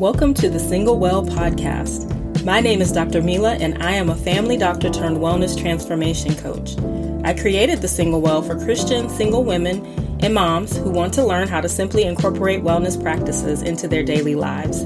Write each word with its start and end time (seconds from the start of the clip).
Welcome 0.00 0.32
to 0.36 0.48
the 0.48 0.58
Single 0.58 0.98
Well 0.98 1.22
podcast. 1.22 2.42
My 2.42 2.60
name 2.60 2.80
is 2.80 2.90
Dr. 2.90 3.20
Mila, 3.20 3.56
and 3.56 3.82
I 3.82 3.92
am 3.92 4.08
a 4.08 4.16
family 4.16 4.56
doctor 4.56 4.88
turned 4.88 5.18
wellness 5.18 5.60
transformation 5.60 6.34
coach. 6.36 6.74
I 7.22 7.38
created 7.38 7.82
the 7.82 7.86
Single 7.86 8.22
Well 8.22 8.40
for 8.40 8.58
Christian 8.64 9.10
single 9.10 9.44
women 9.44 9.84
and 10.20 10.32
moms 10.32 10.74
who 10.74 10.88
want 10.88 11.12
to 11.14 11.26
learn 11.26 11.48
how 11.48 11.60
to 11.60 11.68
simply 11.68 12.04
incorporate 12.04 12.62
wellness 12.62 13.00
practices 13.00 13.60
into 13.60 13.86
their 13.86 14.02
daily 14.02 14.34
lives. 14.34 14.84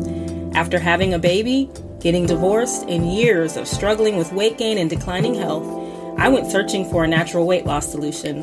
After 0.56 0.80
having 0.80 1.14
a 1.14 1.18
baby, 1.20 1.70
getting 2.00 2.26
divorced, 2.26 2.82
and 2.88 3.14
years 3.14 3.56
of 3.56 3.68
struggling 3.68 4.16
with 4.16 4.32
weight 4.32 4.58
gain 4.58 4.78
and 4.78 4.90
declining 4.90 5.34
health, 5.34 5.64
I 6.18 6.28
went 6.28 6.50
searching 6.50 6.90
for 6.90 7.04
a 7.04 7.08
natural 7.08 7.46
weight 7.46 7.66
loss 7.66 7.88
solution. 7.88 8.42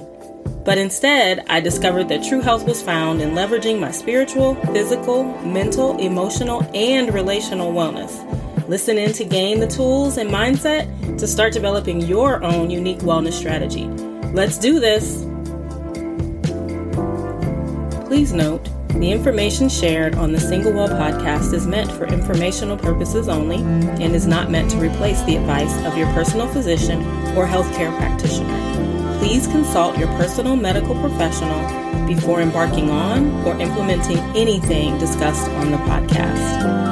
But 0.63 0.77
instead, 0.77 1.43
I 1.47 1.59
discovered 1.59 2.07
that 2.09 2.23
true 2.23 2.41
health 2.41 2.65
was 2.67 2.81
found 2.81 3.21
in 3.21 3.31
leveraging 3.31 3.79
my 3.79 3.91
spiritual, 3.91 4.55
physical, 4.73 5.23
mental, 5.43 5.97
emotional, 5.97 6.63
and 6.75 7.11
relational 7.13 7.73
wellness. 7.73 8.27
Listen 8.67 8.97
in 8.97 9.11
to 9.13 9.25
gain 9.25 9.59
the 9.59 9.67
tools 9.67 10.17
and 10.17 10.29
mindset 10.29 11.17
to 11.17 11.27
start 11.27 11.53
developing 11.53 12.01
your 12.01 12.43
own 12.43 12.69
unique 12.69 12.99
wellness 12.99 13.33
strategy. 13.33 13.85
Let's 14.33 14.57
do 14.57 14.79
this! 14.79 15.25
Please 18.05 18.31
note, 18.31 18.69
the 18.99 19.11
information 19.11 19.67
shared 19.67 20.15
on 20.15 20.31
the 20.31 20.39
Single 20.39 20.73
Well 20.73 20.89
podcast 20.89 21.53
is 21.53 21.65
meant 21.65 21.91
for 21.91 22.05
informational 22.05 22.77
purposes 22.77 23.27
only 23.27 23.57
and 24.03 24.15
is 24.15 24.27
not 24.27 24.51
meant 24.51 24.69
to 24.71 24.77
replace 24.77 25.21
the 25.23 25.37
advice 25.37 25.75
of 25.85 25.97
your 25.97 26.07
personal 26.13 26.47
physician 26.47 27.01
or 27.35 27.47
healthcare 27.47 27.95
practitioner 27.97 28.90
please 29.21 29.45
consult 29.45 29.99
your 29.99 30.07
personal 30.17 30.55
medical 30.55 30.95
professional 30.95 32.07
before 32.07 32.41
embarking 32.41 32.89
on 32.89 33.29
or 33.45 33.55
implementing 33.61 34.17
anything 34.35 34.97
discussed 34.97 35.47
on 35.51 35.69
the 35.69 35.77
podcast. 35.77 36.90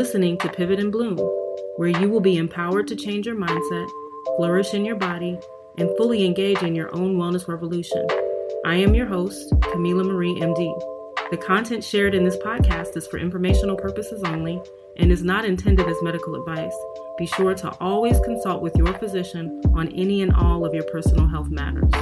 Listening 0.00 0.38
to 0.38 0.48
Pivot 0.48 0.80
and 0.80 0.90
Bloom, 0.90 1.18
where 1.76 1.90
you 1.90 2.08
will 2.08 2.22
be 2.22 2.38
empowered 2.38 2.88
to 2.88 2.96
change 2.96 3.26
your 3.26 3.36
mindset, 3.36 3.86
flourish 4.38 4.72
in 4.72 4.82
your 4.82 4.96
body, 4.96 5.38
and 5.76 5.94
fully 5.98 6.24
engage 6.24 6.62
in 6.62 6.74
your 6.74 6.88
own 6.94 7.18
wellness 7.18 7.46
revolution. 7.46 8.06
I 8.64 8.76
am 8.76 8.94
your 8.94 9.04
host, 9.04 9.52
Camila 9.60 10.06
Marie, 10.06 10.36
MD. 10.36 10.72
The 11.30 11.36
content 11.36 11.84
shared 11.84 12.14
in 12.14 12.24
this 12.24 12.38
podcast 12.38 12.96
is 12.96 13.06
for 13.08 13.18
informational 13.18 13.76
purposes 13.76 14.22
only 14.24 14.58
and 14.96 15.12
is 15.12 15.22
not 15.22 15.44
intended 15.44 15.86
as 15.86 16.00
medical 16.00 16.34
advice. 16.34 16.74
Be 17.18 17.26
sure 17.26 17.52
to 17.56 17.68
always 17.78 18.18
consult 18.20 18.62
with 18.62 18.74
your 18.76 18.94
physician 18.94 19.60
on 19.74 19.88
any 19.88 20.22
and 20.22 20.32
all 20.32 20.64
of 20.64 20.72
your 20.72 20.84
personal 20.84 21.26
health 21.26 21.50
matters. 21.50 21.92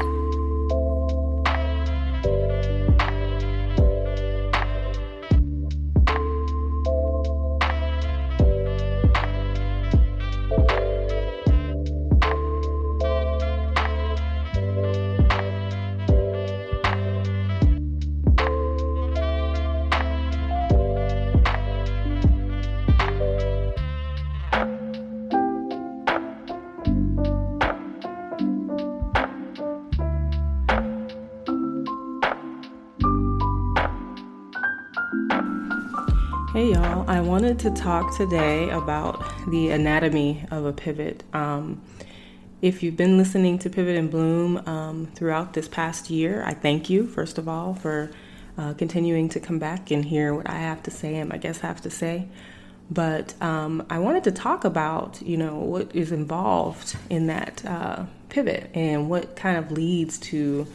Wanted 37.49 37.75
to 37.75 37.83
talk 37.83 38.15
today 38.15 38.69
about 38.69 39.25
the 39.51 39.71
anatomy 39.71 40.45
of 40.51 40.67
a 40.67 40.73
pivot. 40.73 41.25
Um, 41.33 41.81
if 42.61 42.83
you've 42.83 42.99
been 42.99 43.17
listening 43.17 43.59
to 43.61 43.71
Pivot 43.71 43.97
and 43.97 44.11
Bloom 44.11 44.59
um, 44.69 45.07
throughout 45.15 45.55
this 45.55 45.67
past 45.67 46.11
year, 46.11 46.43
I 46.45 46.53
thank 46.53 46.91
you, 46.91 47.07
first 47.07 47.39
of 47.39 47.49
all, 47.49 47.73
for 47.73 48.11
uh, 48.59 48.75
continuing 48.75 49.31
to 49.31 49.41
come 49.41 49.59
back 49.59 49.91
and 49.91 50.05
hear 50.05 50.35
what 50.35 50.47
I 50.47 50.57
have 50.57 50.83
to 50.83 50.91
say 50.91 51.17
and 51.17 51.33
I 51.33 51.39
guess 51.39 51.61
have 51.61 51.81
to 51.81 51.91
say. 51.91 52.29
But 52.91 53.35
um, 53.43 53.87
I 53.89 53.99
wanted 53.99 54.25
to 54.25 54.33
talk 54.33 54.67
about, 54.67 55.23
you 55.23 55.39
know, 55.39 55.57
what 55.57 55.97
is 55.97 56.13
involved 56.13 56.99
in 57.09 57.29
that 57.29 57.65
uh, 57.65 58.05
pivot 58.29 58.71
and 58.75 59.09
what 59.09 59.37
kind 59.37 59.57
of 59.57 59.73
leads 59.73 60.19
to 60.19 60.67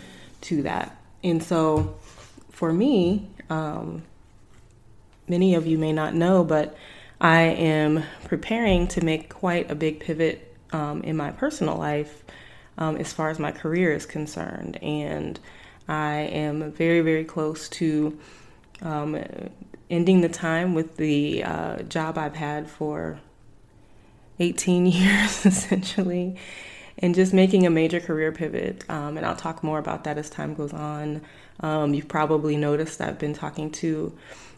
to 0.41 0.63
that. 0.63 0.97
And 1.23 1.43
so, 1.43 1.99
for 2.49 2.73
me, 2.73 3.29
um, 3.51 4.01
many 5.27 5.55
of 5.55 5.65
you 5.67 5.77
may 5.77 5.93
not 5.93 6.13
know, 6.13 6.43
but 6.43 6.77
I 7.19 7.41
am 7.41 8.03
preparing 8.25 8.87
to 8.89 9.03
make 9.03 9.29
quite 9.29 9.71
a 9.71 9.75
big 9.75 9.99
pivot 9.99 10.55
um, 10.71 11.01
in 11.03 11.15
my 11.15 11.31
personal 11.31 11.77
life 11.77 12.23
um, 12.77 12.97
as 12.97 13.13
far 13.13 13.29
as 13.29 13.39
my 13.39 13.51
career 13.51 13.93
is 13.93 14.05
concerned. 14.05 14.77
And 14.83 15.39
I 15.87 16.15
am 16.15 16.71
very, 16.71 17.01
very 17.01 17.23
close 17.23 17.69
to 17.69 18.17
um, 18.81 19.23
ending 19.89 20.21
the 20.21 20.29
time 20.29 20.73
with 20.73 20.97
the 20.97 21.43
uh, 21.43 21.83
job 21.83 22.17
I've 22.17 22.35
had 22.35 22.69
for 22.69 23.19
18 24.39 24.85
years, 24.87 25.45
essentially, 25.45 26.37
and 26.99 27.15
just 27.15 27.33
making 27.33 27.65
a 27.65 27.69
major 27.69 27.99
career 27.99 28.31
pivot. 28.31 28.83
Um, 28.89 29.17
and 29.17 29.25
I'll 29.25 29.35
talk 29.35 29.63
more 29.63 29.79
about 29.79 30.03
that 30.03 30.17
as 30.17 30.29
time 30.29 30.53
goes 30.53 30.73
on. 30.73 31.21
Um, 31.59 31.93
you've 31.93 32.07
probably 32.07 32.55
noticed 32.55 33.01
I've 33.01 33.19
been 33.19 33.33
talking 33.33 33.71
to 33.71 34.17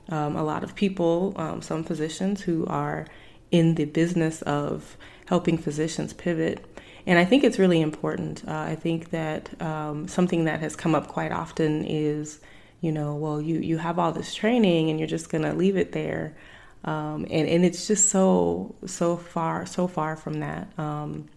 um, 0.10 0.36
a 0.36 0.44
lot 0.44 0.64
of 0.64 0.76
people, 0.76 1.34
um, 1.38 1.62
some 1.62 1.84
physicians 1.84 2.42
who 2.42 2.66
are 2.68 3.08
in 3.52 3.76
the 3.76 3.86
business 3.86 4.42
of 4.44 4.98
helping 5.28 5.58
physicians 5.58 6.14
pivot. 6.14 6.66
And 7.08 7.20
I 7.20 7.26
think 7.26 7.44
it's 7.44 7.60
really 7.60 7.82
important. 7.82 8.44
Uh, 8.48 8.66
I 8.70 8.76
think 8.76 9.12
that 9.12 9.62
um, 9.62 10.08
something 10.08 10.46
that 10.46 10.60
has 10.60 10.76
come 10.76 10.96
up 10.96 11.08
quite 11.08 11.32
often 11.32 11.86
is, 11.86 12.40
you 12.82 12.92
know, 12.92 13.16
well, 13.16 13.42
you, 13.42 13.60
you 13.60 13.78
have 13.78 14.00
all 14.00 14.12
this 14.12 14.34
training 14.34 14.90
and 14.90 15.00
you're 15.00 15.08
just 15.08 15.30
going 15.30 15.44
to 15.44 15.54
leave 15.54 15.78
it 15.78 15.92
there. 15.92 16.36
Um, 16.84 17.26
and, 17.30 17.48
and 17.48 17.66
it's 17.66 17.88
just 17.88 18.10
so, 18.10 18.76
so 18.86 19.18
far, 19.18 19.66
so 19.66 19.88
far 19.88 20.16
from 20.16 20.40
that. 20.42 20.68
Um, 20.78 21.28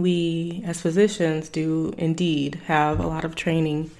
we, 0.00 0.62
as 0.66 0.80
physicians, 0.80 1.48
do 1.48 1.92
indeed 1.96 2.56
have 2.66 3.00
a 3.00 3.06
lot 3.06 3.24
of 3.24 3.34
training 3.34 3.90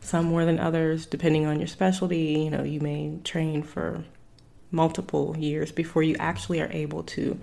some 0.00 0.26
more 0.26 0.44
than 0.44 0.58
others, 0.58 1.06
depending 1.06 1.46
on 1.46 1.58
your 1.58 1.66
specialty. 1.66 2.40
You 2.44 2.50
know, 2.50 2.62
you 2.62 2.80
may 2.80 3.18
train 3.24 3.62
for 3.62 4.04
multiple 4.70 5.36
years 5.38 5.72
before 5.72 6.02
you 6.02 6.16
actually 6.18 6.60
are 6.60 6.70
able 6.70 7.02
to 7.02 7.38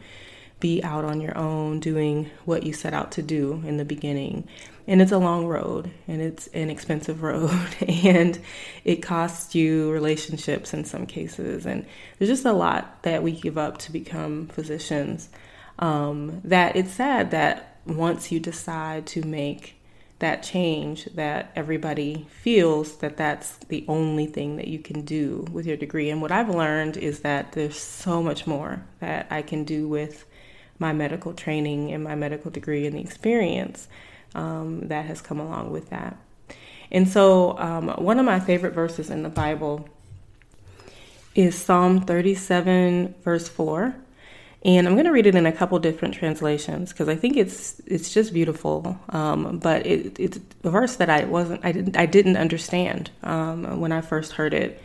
be 0.59 0.81
out 0.81 1.03
on 1.03 1.19
your 1.19 1.37
own 1.37 1.81
doing 1.81 2.31
what 2.45 2.63
you 2.63 2.71
set 2.71 2.93
out 2.93 3.11
to 3.11 3.21
do 3.21 3.61
in 3.65 3.75
the 3.75 3.83
beginning. 3.83 4.47
And 4.87 5.01
it's 5.01 5.11
a 5.11 5.17
long 5.17 5.45
road 5.45 5.91
and 6.07 6.21
it's 6.21 6.47
an 6.47 6.69
expensive 6.69 7.21
road 7.29 7.75
and 7.81 8.39
it 8.85 8.97
costs 9.03 9.55
you 9.55 9.91
relationships 9.91 10.73
in 10.73 10.85
some 10.85 11.05
cases. 11.05 11.65
And 11.65 11.85
there's 12.17 12.29
just 12.29 12.45
a 12.45 12.53
lot 12.53 13.03
that 13.03 13.23
we 13.23 13.33
give 13.33 13.57
up 13.57 13.77
to 13.79 13.91
become 13.91 14.47
physicians. 14.47 15.27
Um, 15.79 16.39
that 16.45 16.77
it's 16.77 16.91
sad 16.91 17.31
that 17.31 17.72
once 17.85 18.31
you 18.31 18.39
decide 18.39 19.05
to 19.07 19.21
make 19.23 19.75
that 20.19 20.41
change 20.41 21.05
that 21.15 21.51
everybody 21.55 22.25
feels 22.29 22.97
that 22.97 23.17
that's 23.17 23.57
the 23.67 23.83
only 23.89 24.25
thing 24.25 24.55
that 24.55 24.67
you 24.69 24.79
can 24.79 25.01
do 25.01 25.45
with 25.51 25.65
your 25.65 25.75
degree. 25.75 26.09
And 26.09 26.21
what 26.21 26.31
I've 26.31 26.49
learned 26.49 26.95
is 26.95 27.19
that 27.21 27.51
there's 27.51 27.77
so 27.77 28.23
much 28.23 28.47
more 28.47 28.85
that 28.99 29.27
I 29.29 29.41
can 29.41 29.65
do 29.65 29.87
with 29.87 30.25
my 30.79 30.93
medical 30.93 31.33
training 31.33 31.91
and 31.91 32.03
my 32.03 32.15
medical 32.15 32.51
degree 32.51 32.87
and 32.87 32.95
the 32.95 33.01
experience 33.01 33.89
um, 34.33 34.87
that 34.87 35.05
has 35.05 35.21
come 35.21 35.39
along 35.39 35.71
with 35.71 35.89
that. 35.89 36.17
And 36.89 37.07
so, 37.07 37.57
um, 37.57 37.89
one 37.89 38.19
of 38.19 38.25
my 38.25 38.39
favorite 38.39 38.73
verses 38.73 39.09
in 39.09 39.23
the 39.23 39.29
Bible 39.29 39.89
is 41.35 41.55
Psalm 41.55 42.01
37, 42.01 43.15
verse 43.23 43.49
4 43.49 43.95
and 44.65 44.87
I'm 44.87 44.93
going 44.93 45.05
to 45.05 45.11
read 45.11 45.27
it 45.27 45.35
in 45.35 45.45
a 45.45 45.51
couple 45.51 45.77
different 45.79 46.13
translations 46.13 46.91
because 46.91 47.09
I 47.09 47.15
think 47.15 47.35
it's 47.35 47.81
it's 47.85 48.13
just 48.13 48.33
beautiful. 48.33 48.97
Um, 49.09 49.59
but 49.59 49.85
it, 49.85 50.17
it's 50.19 50.39
a 50.63 50.69
verse 50.69 50.95
that 50.97 51.09
I 51.09 51.25
wasn't 51.25 51.65
I 51.65 51.71
didn't 51.71 51.97
I 51.97 52.05
didn't 52.05 52.37
understand 52.37 53.11
um, 53.23 53.79
when 53.81 53.91
I 53.91 54.01
first 54.01 54.33
heard 54.33 54.53
it. 54.53 54.81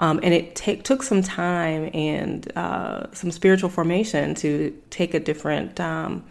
Um, 0.00 0.18
and 0.22 0.32
it 0.32 0.56
take, 0.56 0.82
took 0.82 1.02
some 1.02 1.22
time 1.22 1.90
and 1.92 2.50
uh, 2.56 3.12
some 3.12 3.30
spiritual 3.30 3.68
formation 3.68 4.34
to 4.36 4.74
take 4.88 5.12
a 5.12 5.20
different, 5.20 5.78
um, 5.78 6.24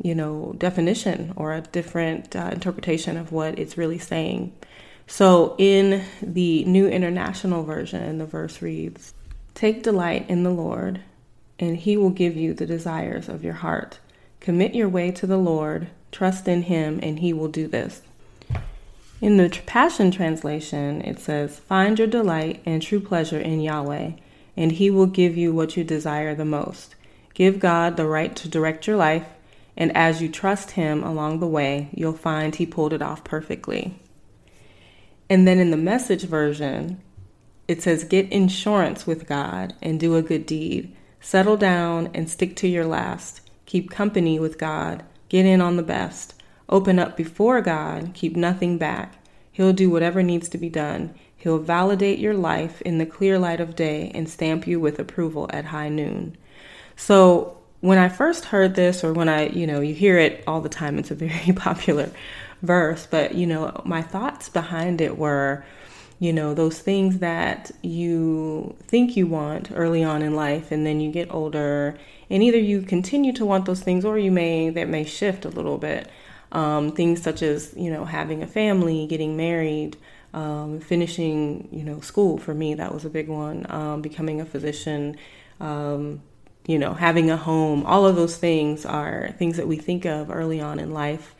you 0.00 0.14
know, 0.14 0.54
definition 0.56 1.32
or 1.34 1.54
a 1.54 1.60
different 1.60 2.36
uh, 2.36 2.50
interpretation 2.52 3.16
of 3.16 3.32
what 3.32 3.58
it's 3.58 3.76
really 3.76 3.98
saying. 3.98 4.52
So 5.08 5.56
in 5.58 6.04
the 6.22 6.64
New 6.66 6.86
International 6.86 7.64
Version, 7.64 8.18
the 8.18 8.26
verse 8.26 8.62
reads, 8.62 9.12
Take 9.54 9.82
delight 9.82 10.30
in 10.30 10.44
the 10.44 10.50
Lord, 10.50 11.00
and 11.58 11.76
he 11.76 11.96
will 11.96 12.10
give 12.10 12.36
you 12.36 12.54
the 12.54 12.66
desires 12.66 13.28
of 13.28 13.44
your 13.44 13.54
heart. 13.54 13.98
Commit 14.40 14.74
your 14.74 14.88
way 14.88 15.10
to 15.10 15.26
the 15.26 15.36
Lord, 15.36 15.88
trust 16.12 16.48
in 16.48 16.62
him, 16.62 17.00
and 17.02 17.18
he 17.18 17.32
will 17.32 17.48
do 17.48 17.66
this. 17.66 18.02
In 19.20 19.36
the 19.36 19.48
Passion 19.66 20.12
Translation, 20.12 21.02
it 21.02 21.18
says, 21.18 21.58
Find 21.58 21.98
your 21.98 22.06
delight 22.06 22.62
and 22.64 22.80
true 22.80 23.00
pleasure 23.00 23.40
in 23.40 23.60
Yahweh, 23.60 24.12
and 24.56 24.72
He 24.72 24.90
will 24.90 25.06
give 25.06 25.36
you 25.36 25.52
what 25.52 25.76
you 25.76 25.82
desire 25.82 26.36
the 26.36 26.44
most. 26.44 26.94
Give 27.34 27.58
God 27.58 27.96
the 27.96 28.06
right 28.06 28.34
to 28.36 28.48
direct 28.48 28.86
your 28.86 28.96
life, 28.96 29.26
and 29.76 29.96
as 29.96 30.22
you 30.22 30.28
trust 30.28 30.72
Him 30.72 31.02
along 31.02 31.40
the 31.40 31.48
way, 31.48 31.88
you'll 31.92 32.12
find 32.12 32.54
He 32.54 32.64
pulled 32.64 32.92
it 32.92 33.02
off 33.02 33.24
perfectly. 33.24 33.98
And 35.28 35.48
then 35.48 35.58
in 35.58 35.72
the 35.72 35.76
message 35.76 36.22
version, 36.22 37.00
it 37.66 37.82
says, 37.82 38.04
Get 38.04 38.30
insurance 38.30 39.04
with 39.04 39.26
God 39.26 39.74
and 39.82 39.98
do 39.98 40.14
a 40.14 40.22
good 40.22 40.46
deed. 40.46 40.94
Settle 41.20 41.56
down 41.56 42.10
and 42.14 42.28
stick 42.28 42.56
to 42.56 42.68
your 42.68 42.86
last. 42.86 43.40
Keep 43.66 43.90
company 43.90 44.38
with 44.38 44.58
God. 44.58 45.04
Get 45.28 45.44
in 45.44 45.60
on 45.60 45.76
the 45.76 45.82
best. 45.82 46.34
Open 46.68 46.98
up 46.98 47.16
before 47.16 47.60
God, 47.62 48.10
keep 48.12 48.36
nothing 48.36 48.76
back. 48.76 49.14
He'll 49.50 49.72
do 49.72 49.88
whatever 49.88 50.22
needs 50.22 50.48
to 50.50 50.58
be 50.58 50.68
done. 50.68 51.14
He'll 51.36 51.58
validate 51.58 52.18
your 52.18 52.34
life 52.34 52.82
in 52.82 52.98
the 52.98 53.06
clear 53.06 53.38
light 53.38 53.60
of 53.60 53.74
day 53.74 54.10
and 54.14 54.28
stamp 54.28 54.66
you 54.66 54.78
with 54.78 54.98
approval 54.98 55.48
at 55.52 55.66
high 55.66 55.88
noon. 55.88 56.36
So, 56.96 57.54
when 57.80 57.96
I 57.96 58.08
first 58.08 58.46
heard 58.46 58.74
this, 58.74 59.04
or 59.04 59.12
when 59.12 59.28
I, 59.28 59.46
you 59.48 59.64
know, 59.66 59.80
you 59.80 59.94
hear 59.94 60.18
it 60.18 60.42
all 60.48 60.60
the 60.60 60.68
time, 60.68 60.98
it's 60.98 61.12
a 61.12 61.14
very 61.14 61.52
popular 61.56 62.10
verse, 62.60 63.06
but, 63.08 63.36
you 63.36 63.46
know, 63.46 63.80
my 63.84 64.02
thoughts 64.02 64.48
behind 64.48 65.00
it 65.00 65.16
were, 65.16 65.64
you 66.20 66.32
know, 66.32 66.52
those 66.52 66.80
things 66.80 67.18
that 67.18 67.70
you 67.82 68.76
think 68.88 69.16
you 69.16 69.26
want 69.26 69.70
early 69.72 70.02
on 70.02 70.22
in 70.22 70.34
life, 70.34 70.72
and 70.72 70.84
then 70.84 71.00
you 71.00 71.12
get 71.12 71.32
older, 71.32 71.96
and 72.28 72.42
either 72.42 72.58
you 72.58 72.82
continue 72.82 73.32
to 73.34 73.46
want 73.46 73.66
those 73.66 73.80
things 73.80 74.04
or 74.04 74.18
you 74.18 74.32
may, 74.32 74.68
that 74.70 74.88
may 74.88 75.04
shift 75.04 75.44
a 75.44 75.48
little 75.48 75.78
bit. 75.78 76.10
Um, 76.50 76.92
things 76.92 77.22
such 77.22 77.42
as 77.42 77.74
you 77.76 77.90
know 77.90 78.04
having 78.04 78.42
a 78.42 78.46
family, 78.46 79.06
getting 79.06 79.36
married, 79.36 79.96
um, 80.34 80.80
finishing 80.80 81.68
you 81.70 81.84
know 81.84 82.00
school. 82.00 82.36
For 82.38 82.54
me, 82.54 82.74
that 82.74 82.92
was 82.92 83.04
a 83.04 83.10
big 83.10 83.28
one. 83.28 83.66
Um, 83.68 84.02
becoming 84.02 84.40
a 84.40 84.44
physician, 84.44 85.16
um, 85.60 86.22
you 86.66 86.78
know, 86.78 86.94
having 86.94 87.30
a 87.30 87.36
home. 87.36 87.84
All 87.86 88.06
of 88.06 88.16
those 88.16 88.36
things 88.38 88.84
are 88.84 89.30
things 89.38 89.56
that 89.56 89.68
we 89.68 89.76
think 89.76 90.04
of 90.04 90.30
early 90.30 90.60
on 90.60 90.80
in 90.80 90.92
life. 90.92 91.34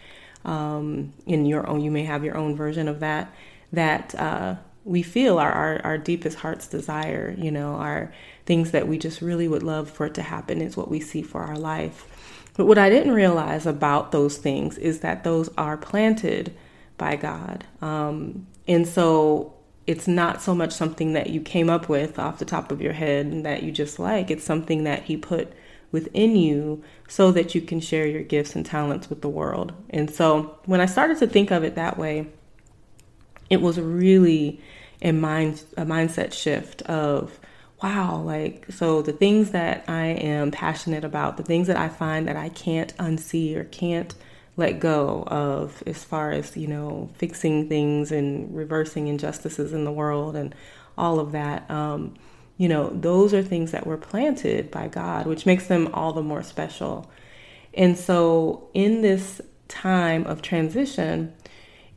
Um, 0.44 1.14
in 1.26 1.46
your 1.46 1.68
own, 1.68 1.80
you 1.80 1.90
may 1.90 2.04
have 2.04 2.22
your 2.22 2.36
own 2.36 2.54
version 2.54 2.86
of 2.86 3.00
that. 3.00 3.34
That 3.72 4.14
uh, 4.14 4.56
we 4.88 5.02
feel 5.02 5.38
are 5.38 5.52
our, 5.52 5.80
our 5.84 5.98
deepest 5.98 6.38
heart's 6.38 6.66
desire. 6.66 7.34
You 7.36 7.50
know, 7.50 7.74
are 7.74 8.12
things 8.46 8.70
that 8.70 8.88
we 8.88 8.98
just 8.98 9.20
really 9.20 9.46
would 9.46 9.62
love 9.62 9.90
for 9.90 10.06
it 10.06 10.14
to 10.14 10.22
happen. 10.22 10.60
Is 10.60 10.76
what 10.76 10.90
we 10.90 11.00
see 11.00 11.22
for 11.22 11.42
our 11.42 11.58
life. 11.58 12.06
But 12.54 12.66
what 12.66 12.78
I 12.78 12.90
didn't 12.90 13.12
realize 13.12 13.66
about 13.66 14.10
those 14.10 14.36
things 14.38 14.78
is 14.78 15.00
that 15.00 15.22
those 15.22 15.48
are 15.56 15.76
planted 15.76 16.52
by 16.96 17.14
God. 17.14 17.64
Um, 17.80 18.48
and 18.66 18.86
so 18.86 19.54
it's 19.86 20.08
not 20.08 20.42
so 20.42 20.54
much 20.54 20.72
something 20.72 21.12
that 21.12 21.30
you 21.30 21.40
came 21.40 21.70
up 21.70 21.88
with 21.88 22.18
off 22.18 22.40
the 22.40 22.44
top 22.44 22.72
of 22.72 22.82
your 22.82 22.94
head 22.94 23.26
and 23.26 23.46
that 23.46 23.62
you 23.62 23.70
just 23.70 23.98
like. 23.98 24.30
It's 24.30 24.44
something 24.44 24.84
that 24.84 25.04
He 25.04 25.16
put 25.16 25.52
within 25.92 26.36
you 26.36 26.82
so 27.08 27.30
that 27.32 27.54
you 27.54 27.60
can 27.60 27.80
share 27.80 28.06
your 28.06 28.22
gifts 28.22 28.54
and 28.54 28.66
talents 28.66 29.08
with 29.08 29.22
the 29.22 29.28
world. 29.28 29.72
And 29.90 30.10
so 30.10 30.58
when 30.64 30.80
I 30.80 30.86
started 30.86 31.18
to 31.18 31.26
think 31.26 31.50
of 31.50 31.64
it 31.64 31.76
that 31.76 31.96
way, 31.96 32.26
it 33.50 33.60
was 33.60 33.80
really 33.80 34.60
a 35.02 35.12
mind 35.12 35.62
a 35.76 35.84
mindset 35.84 36.32
shift 36.32 36.82
of 36.82 37.38
wow, 37.82 38.20
like, 38.20 38.66
so 38.70 39.02
the 39.02 39.12
things 39.12 39.50
that 39.52 39.84
I 39.88 40.06
am 40.06 40.50
passionate 40.50 41.04
about, 41.04 41.36
the 41.36 41.44
things 41.44 41.68
that 41.68 41.76
I 41.76 41.88
find 41.88 42.26
that 42.26 42.36
I 42.36 42.48
can't 42.48 42.96
unsee 42.96 43.54
or 43.56 43.64
can't 43.64 44.14
let 44.56 44.80
go 44.80 45.22
of, 45.28 45.82
as 45.86 46.02
far 46.02 46.32
as, 46.32 46.56
you 46.56 46.66
know, 46.66 47.08
fixing 47.14 47.68
things 47.68 48.10
and 48.10 48.54
reversing 48.54 49.06
injustices 49.06 49.72
in 49.72 49.84
the 49.84 49.92
world 49.92 50.34
and 50.34 50.54
all 50.96 51.20
of 51.20 51.30
that, 51.32 51.70
um, 51.70 52.14
you 52.56 52.68
know, 52.68 52.90
those 52.90 53.32
are 53.32 53.42
things 53.42 53.70
that 53.70 53.86
were 53.86 53.96
planted 53.96 54.68
by 54.72 54.88
God, 54.88 55.26
which 55.26 55.46
makes 55.46 55.68
them 55.68 55.88
all 55.94 56.12
the 56.12 56.22
more 56.22 56.42
special. 56.42 57.08
And 57.74 57.96
so, 57.96 58.68
in 58.74 59.02
this 59.02 59.40
time 59.68 60.26
of 60.26 60.42
transition, 60.42 61.32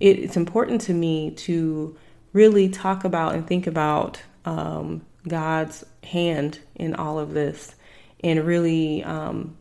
it, 0.01 0.19
it's 0.19 0.36
important 0.36 0.81
to 0.81 0.94
me 0.94 1.31
to 1.31 1.95
really 2.33 2.68
talk 2.68 3.03
about 3.03 3.36
and 3.36 3.45
think 3.48 3.68
about 3.68 4.21
um, 4.45 5.06
God's 5.27 5.86
hand 6.03 6.59
in 6.75 6.95
all 6.95 7.19
of 7.19 7.33
this 7.33 7.75
and 8.24 8.45
really, 8.45 9.03
um, 9.03 9.56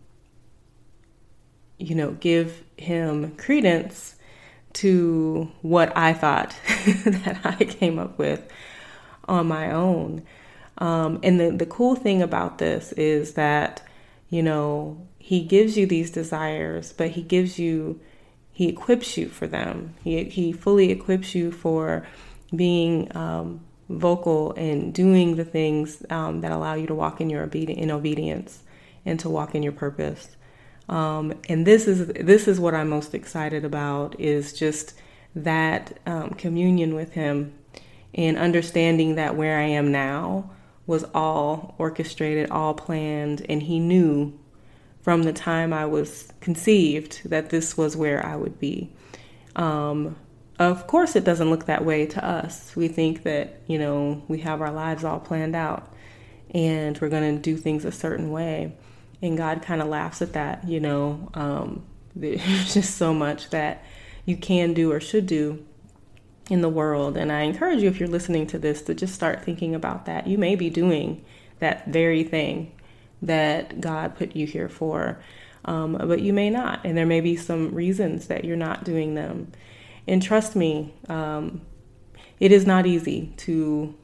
you 1.79 1.95
know, 1.95 2.13
give 2.13 2.63
him 2.77 3.37
credence 3.37 4.17
to 4.73 5.51
what 5.63 5.97
I 5.97 6.13
thought 6.13 6.55
that 7.05 7.41
I 7.45 7.65
came 7.65 7.99
up 7.99 8.19
with 8.19 8.43
on 9.27 9.47
my 9.47 9.71
own. 9.73 10.23
Um, 10.79 11.21
and 11.23 11.39
the, 11.39 11.51
the 11.51 11.67
cool 11.67 11.95
thing 11.97 12.23
about 12.23 12.59
this 12.59 12.93
is 12.93 13.35
that, 13.35 13.83
you 14.31 14.43
know, 14.43 15.07
he 15.19 15.43
gives 15.43 15.77
you 15.77 15.87
these 15.87 16.11
desires, 16.11 16.93
but 16.93 17.11
he 17.11 17.23
gives 17.23 17.59
you, 17.59 18.01
he 18.61 18.69
equips 18.69 19.17
you 19.17 19.27
for 19.27 19.47
them. 19.47 19.95
He, 20.05 20.23
he 20.25 20.53
fully 20.53 20.91
equips 20.91 21.35
you 21.35 21.51
for 21.51 22.07
being 22.55 23.11
um, 23.17 23.63
vocal 23.89 24.53
and 24.53 24.93
doing 24.93 25.37
the 25.37 25.47
things 25.47 26.05
um, 26.11 26.43
that 26.43 26.53
allow 26.53 26.75
you 26.75 26.87
to 26.87 26.95
walk 26.95 27.23
in 27.23 27.31
your 27.31 27.45
in 27.45 27.91
obedience 27.91 28.63
and 29.07 29.19
to 29.21 29.31
walk 29.31 29.55
in 29.55 29.63
your 29.63 29.73
purpose. 29.73 30.37
Um, 30.91 31.41
and 31.49 31.67
this 31.67 31.89
is 31.89 32.09
this 32.09 32.47
is 32.47 32.61
what 32.61 32.75
I'm 32.75 32.91
most 32.91 33.15
excited 33.15 33.65
about 33.65 34.21
is 34.21 34.53
just 34.53 34.93
that 35.35 35.99
um, 36.05 36.29
communion 36.35 36.95
with 36.95 37.15
Him 37.15 37.55
and 38.13 38.37
understanding 38.37 39.15
that 39.15 39.37
where 39.37 39.59
I 39.59 39.69
am 39.69 39.91
now 39.91 40.51
was 40.87 41.05
all 41.15 41.77
orchestrated, 41.79 42.51
all 42.51 42.75
planned, 42.75 43.47
and 43.49 43.63
He 43.63 43.79
knew 43.79 44.39
from 45.11 45.25
the 45.25 45.33
time 45.33 45.73
I 45.73 45.87
was 45.87 46.33
conceived 46.41 47.29
that 47.31 47.51
this 47.51 47.77
was 47.77 47.97
where 47.97 48.25
I 48.25 48.37
would 48.37 48.61
be. 48.61 48.93
Um, 49.57 50.15
of 50.61 50.87
course, 50.87 51.17
it 51.17 51.25
doesn't 51.25 51.51
look 51.51 51.67
that 51.67 51.85
way 51.85 52.07
to 52.07 52.25
us. 52.25 52.77
We 52.77 52.87
think 52.87 53.25
that, 53.25 53.61
you 53.67 53.77
know, 53.77 54.23
we 54.29 54.39
have 54.43 54.61
our 54.61 54.71
lives 54.71 55.03
all 55.03 55.19
planned 55.19 55.57
out 55.57 55.93
and 56.55 56.97
we're 57.01 57.09
going 57.09 57.35
to 57.35 57.43
do 57.43 57.57
things 57.57 57.85
a 57.85 57.91
certain 57.91 58.31
way. 58.31 58.73
And 59.21 59.37
God 59.37 59.63
kind 59.63 59.83
of 59.83 59.89
laughs 59.89 60.23
at 60.23 60.35
that, 60.35 60.69
you 60.69 60.79
know. 60.79 61.29
Um, 61.35 61.85
there's 62.15 62.73
just 62.73 62.97
so 62.97 63.13
much 63.13 63.51
that 63.51 63.83
you 64.27 64.37
can 64.37 64.75
do 64.75 64.93
or 64.93 65.01
should 65.01 65.27
do 65.27 65.67
in 66.49 66.61
the 66.61 66.69
world. 66.69 67.17
And 67.17 67.33
I 67.33 67.41
encourage 67.41 67.83
you, 67.83 67.89
if 67.89 67.99
you're 67.99 68.09
listening 68.09 68.47
to 68.47 68.61
this, 68.61 68.81
to 68.83 68.95
just 68.95 69.17
start 69.17 69.43
thinking 69.45 69.75
about 69.75 70.07
that. 70.07 70.29
You 70.29 70.39
may 70.39 70.55
be 70.55 70.71
doing 70.71 71.25
that 71.59 71.89
very 71.89 72.23
thing 72.23 72.71
that 73.23 73.81
God 73.81 74.17
put 74.17 74.35
you 74.35 74.47
here 74.47 74.69
for, 74.69 75.21
um, 75.65 75.93
but 75.93 76.21
you 76.21 76.33
may 76.33 76.51
not. 76.51 76.81
And 76.85 76.97
there 76.97 77.07
may 77.07 77.21
be 77.21 77.37
some 77.37 77.75
reasons 77.75 78.29
that 78.29 78.45
you're 78.45 78.57
not 78.57 78.85
doing 78.85 79.15
them. 79.15 79.53
And 80.07 80.23
trust 80.23 80.57
me, 80.57 80.95
um, 81.09 81.61
it 82.39 82.53
is 82.53 82.67
not 82.67 82.87
easy 82.87 83.33
to, 83.39 83.95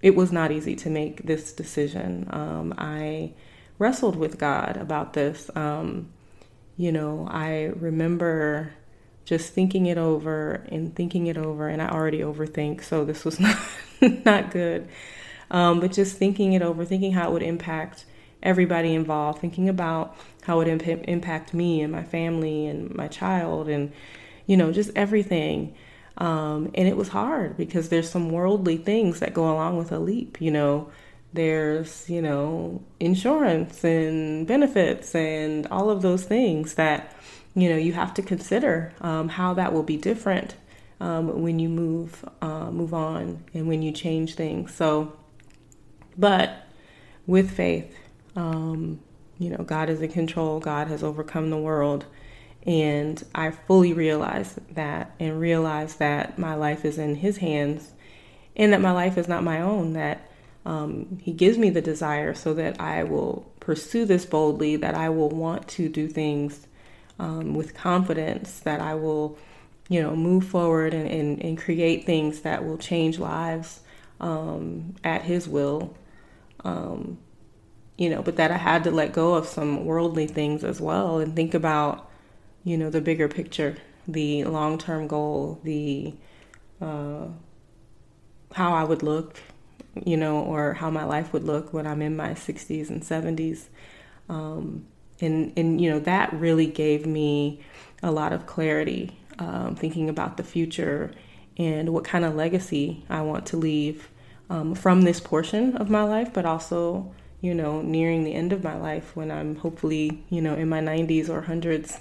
it 0.00 0.14
was 0.14 0.32
not 0.32 0.52
easy 0.52 0.76
to 0.76 0.90
make 0.90 1.26
this 1.26 1.52
decision. 1.52 2.28
Um, 2.30 2.74
I 2.78 3.32
wrestled 3.78 4.16
with 4.16 4.38
God 4.38 4.76
about 4.76 5.12
this. 5.12 5.50
Um, 5.56 6.12
you 6.76 6.92
know, 6.92 7.26
I 7.28 7.72
remember 7.76 8.72
just 9.24 9.52
thinking 9.52 9.86
it 9.86 9.98
over 9.98 10.64
and 10.68 10.94
thinking 10.94 11.26
it 11.26 11.36
over, 11.36 11.68
and 11.68 11.80
I 11.80 11.88
already 11.88 12.20
overthink, 12.20 12.82
so 12.82 13.04
this 13.04 13.24
was 13.24 13.38
not, 13.38 13.56
not 14.24 14.50
good. 14.50 14.88
Um, 15.50 15.80
but 15.80 15.92
just 15.92 16.16
thinking 16.16 16.54
it 16.54 16.62
over, 16.62 16.84
thinking 16.84 17.12
how 17.12 17.28
it 17.28 17.32
would 17.32 17.42
impact 17.42 18.04
everybody 18.42 18.94
involved, 18.94 19.40
thinking 19.40 19.68
about 19.68 20.16
how 20.42 20.60
it 20.60 20.68
imp- 20.68 21.08
impact 21.08 21.54
me 21.54 21.80
and 21.80 21.92
my 21.92 22.02
family 22.02 22.66
and 22.66 22.94
my 22.94 23.08
child, 23.08 23.68
and 23.68 23.92
you 24.46 24.56
know, 24.56 24.72
just 24.72 24.90
everything. 24.96 25.74
Um, 26.18 26.70
and 26.74 26.86
it 26.86 26.96
was 26.96 27.08
hard 27.08 27.56
because 27.56 27.88
there's 27.88 28.10
some 28.10 28.30
worldly 28.30 28.76
things 28.76 29.20
that 29.20 29.32
go 29.32 29.44
along 29.44 29.78
with 29.78 29.92
a 29.92 29.98
leap, 29.98 30.40
you 30.40 30.50
know. 30.50 30.90
There's, 31.34 32.10
you 32.10 32.20
know, 32.20 32.82
insurance 33.00 33.82
and 33.84 34.46
benefits 34.46 35.14
and 35.14 35.66
all 35.68 35.88
of 35.88 36.02
those 36.02 36.24
things 36.24 36.74
that, 36.74 37.16
you 37.54 37.70
know, 37.70 37.76
you 37.76 37.94
have 37.94 38.12
to 38.14 38.22
consider 38.22 38.92
um, 39.00 39.30
how 39.30 39.54
that 39.54 39.72
will 39.72 39.82
be 39.82 39.96
different 39.96 40.54
um, 41.00 41.40
when 41.40 41.58
you 41.58 41.70
move 41.70 42.22
uh, 42.42 42.70
move 42.70 42.92
on 42.92 43.42
and 43.54 43.66
when 43.66 43.80
you 43.80 43.92
change 43.92 44.34
things. 44.34 44.74
So 44.74 45.16
But 46.16 46.66
with 47.26 47.50
faith, 47.50 47.96
um, 48.36 49.00
you 49.38 49.50
know, 49.50 49.64
God 49.64 49.90
is 49.90 50.00
in 50.00 50.10
control, 50.10 50.60
God 50.60 50.88
has 50.88 51.02
overcome 51.02 51.50
the 51.50 51.58
world. 51.58 52.06
And 52.64 53.22
I 53.34 53.50
fully 53.50 53.92
realize 53.92 54.58
that 54.70 55.12
and 55.18 55.40
realize 55.40 55.96
that 55.96 56.38
my 56.38 56.54
life 56.54 56.84
is 56.84 56.96
in 56.96 57.16
His 57.16 57.38
hands 57.38 57.90
and 58.54 58.72
that 58.72 58.80
my 58.80 58.92
life 58.92 59.18
is 59.18 59.26
not 59.26 59.42
my 59.42 59.60
own, 59.60 59.94
that 59.94 60.30
um, 60.64 61.18
He 61.20 61.32
gives 61.32 61.58
me 61.58 61.70
the 61.70 61.82
desire 61.82 62.34
so 62.34 62.54
that 62.54 62.80
I 62.80 63.02
will 63.02 63.50
pursue 63.58 64.04
this 64.04 64.24
boldly, 64.26 64.76
that 64.76 64.94
I 64.94 65.08
will 65.08 65.30
want 65.30 65.66
to 65.68 65.88
do 65.88 66.06
things 66.06 66.66
um, 67.18 67.54
with 67.54 67.74
confidence, 67.74 68.60
that 68.60 68.80
I 68.80 68.94
will, 68.94 69.38
you 69.88 70.00
know, 70.00 70.14
move 70.14 70.46
forward 70.46 70.94
and, 70.94 71.10
and, 71.10 71.42
and 71.42 71.58
create 71.58 72.06
things 72.06 72.40
that 72.40 72.64
will 72.64 72.78
change 72.78 73.18
lives 73.18 73.80
um, 74.20 74.94
at 75.02 75.22
His 75.22 75.48
will. 75.48 75.96
You 78.02 78.10
know, 78.10 78.20
but 78.20 78.34
that 78.34 78.50
I 78.50 78.56
had 78.56 78.82
to 78.82 78.90
let 78.90 79.12
go 79.12 79.34
of 79.34 79.46
some 79.46 79.84
worldly 79.84 80.26
things 80.26 80.64
as 80.64 80.80
well 80.80 81.18
and 81.18 81.36
think 81.36 81.54
about, 81.54 82.10
you 82.64 82.76
know, 82.76 82.90
the 82.90 83.00
bigger 83.00 83.28
picture, 83.28 83.76
the 84.08 84.42
long 84.42 84.76
term 84.76 85.06
goal, 85.06 85.60
the 85.62 86.12
uh, 86.80 87.26
how 88.54 88.72
I 88.72 88.82
would 88.82 89.04
look, 89.04 89.38
you 90.04 90.16
know, 90.16 90.40
or 90.40 90.74
how 90.74 90.90
my 90.90 91.04
life 91.04 91.32
would 91.32 91.44
look 91.44 91.72
when 91.72 91.86
I'm 91.86 92.02
in 92.02 92.16
my 92.16 92.30
60s 92.30 92.90
and 92.90 93.02
70s. 93.02 93.66
Um, 94.28 94.86
and, 95.20 95.52
and, 95.56 95.80
you 95.80 95.88
know, 95.88 96.00
that 96.00 96.32
really 96.32 96.66
gave 96.66 97.06
me 97.06 97.60
a 98.02 98.10
lot 98.10 98.32
of 98.32 98.46
clarity 98.46 99.16
um, 99.38 99.76
thinking 99.76 100.08
about 100.08 100.38
the 100.38 100.42
future 100.42 101.12
and 101.56 101.90
what 101.90 102.02
kind 102.02 102.24
of 102.24 102.34
legacy 102.34 103.04
I 103.08 103.22
want 103.22 103.46
to 103.46 103.56
leave 103.56 104.08
um, 104.50 104.74
from 104.74 105.02
this 105.02 105.20
portion 105.20 105.76
of 105.76 105.88
my 105.88 106.02
life, 106.02 106.32
but 106.32 106.44
also, 106.44 107.14
you 107.42 107.54
know, 107.54 107.82
nearing 107.82 108.22
the 108.24 108.34
end 108.34 108.52
of 108.52 108.62
my 108.62 108.76
life 108.76 109.14
when 109.16 109.30
I'm 109.30 109.56
hopefully, 109.56 110.24
you 110.30 110.40
know, 110.40 110.54
in 110.54 110.68
my 110.68 110.80
90s 110.80 111.28
or 111.28 111.42
hundreds, 111.42 111.96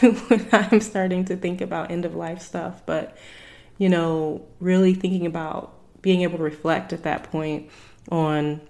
when 0.28 0.48
I'm 0.52 0.80
starting 0.80 1.24
to 1.24 1.36
think 1.36 1.62
about 1.62 1.90
end 1.90 2.04
of 2.04 2.14
life 2.14 2.42
stuff. 2.42 2.82
But, 2.84 3.16
you 3.78 3.88
know, 3.88 4.46
really 4.60 4.92
thinking 4.92 5.24
about 5.24 5.72
being 6.02 6.20
able 6.20 6.36
to 6.38 6.44
reflect 6.44 6.92
at 6.92 7.04
that 7.04 7.24
point 7.24 7.70
on 8.10 8.60